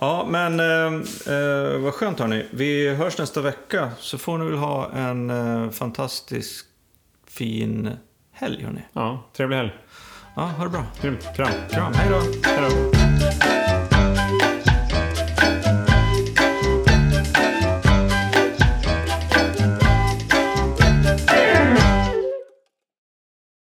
[0.00, 1.00] ja, men eh,
[1.34, 2.46] eh, vad skönt hörni.
[2.50, 6.66] Vi hörs nästa vecka så får ni väl ha en eh, fantastisk
[7.26, 7.90] fin
[8.34, 8.80] helg hörni.
[8.92, 9.72] Ja, trevlig helg.
[10.36, 10.84] Ja, ha det bra.
[11.02, 11.28] Grymt.
[11.36, 11.48] Kram.
[11.70, 12.20] Kram, hej då.
[12.48, 13.13] Hej då.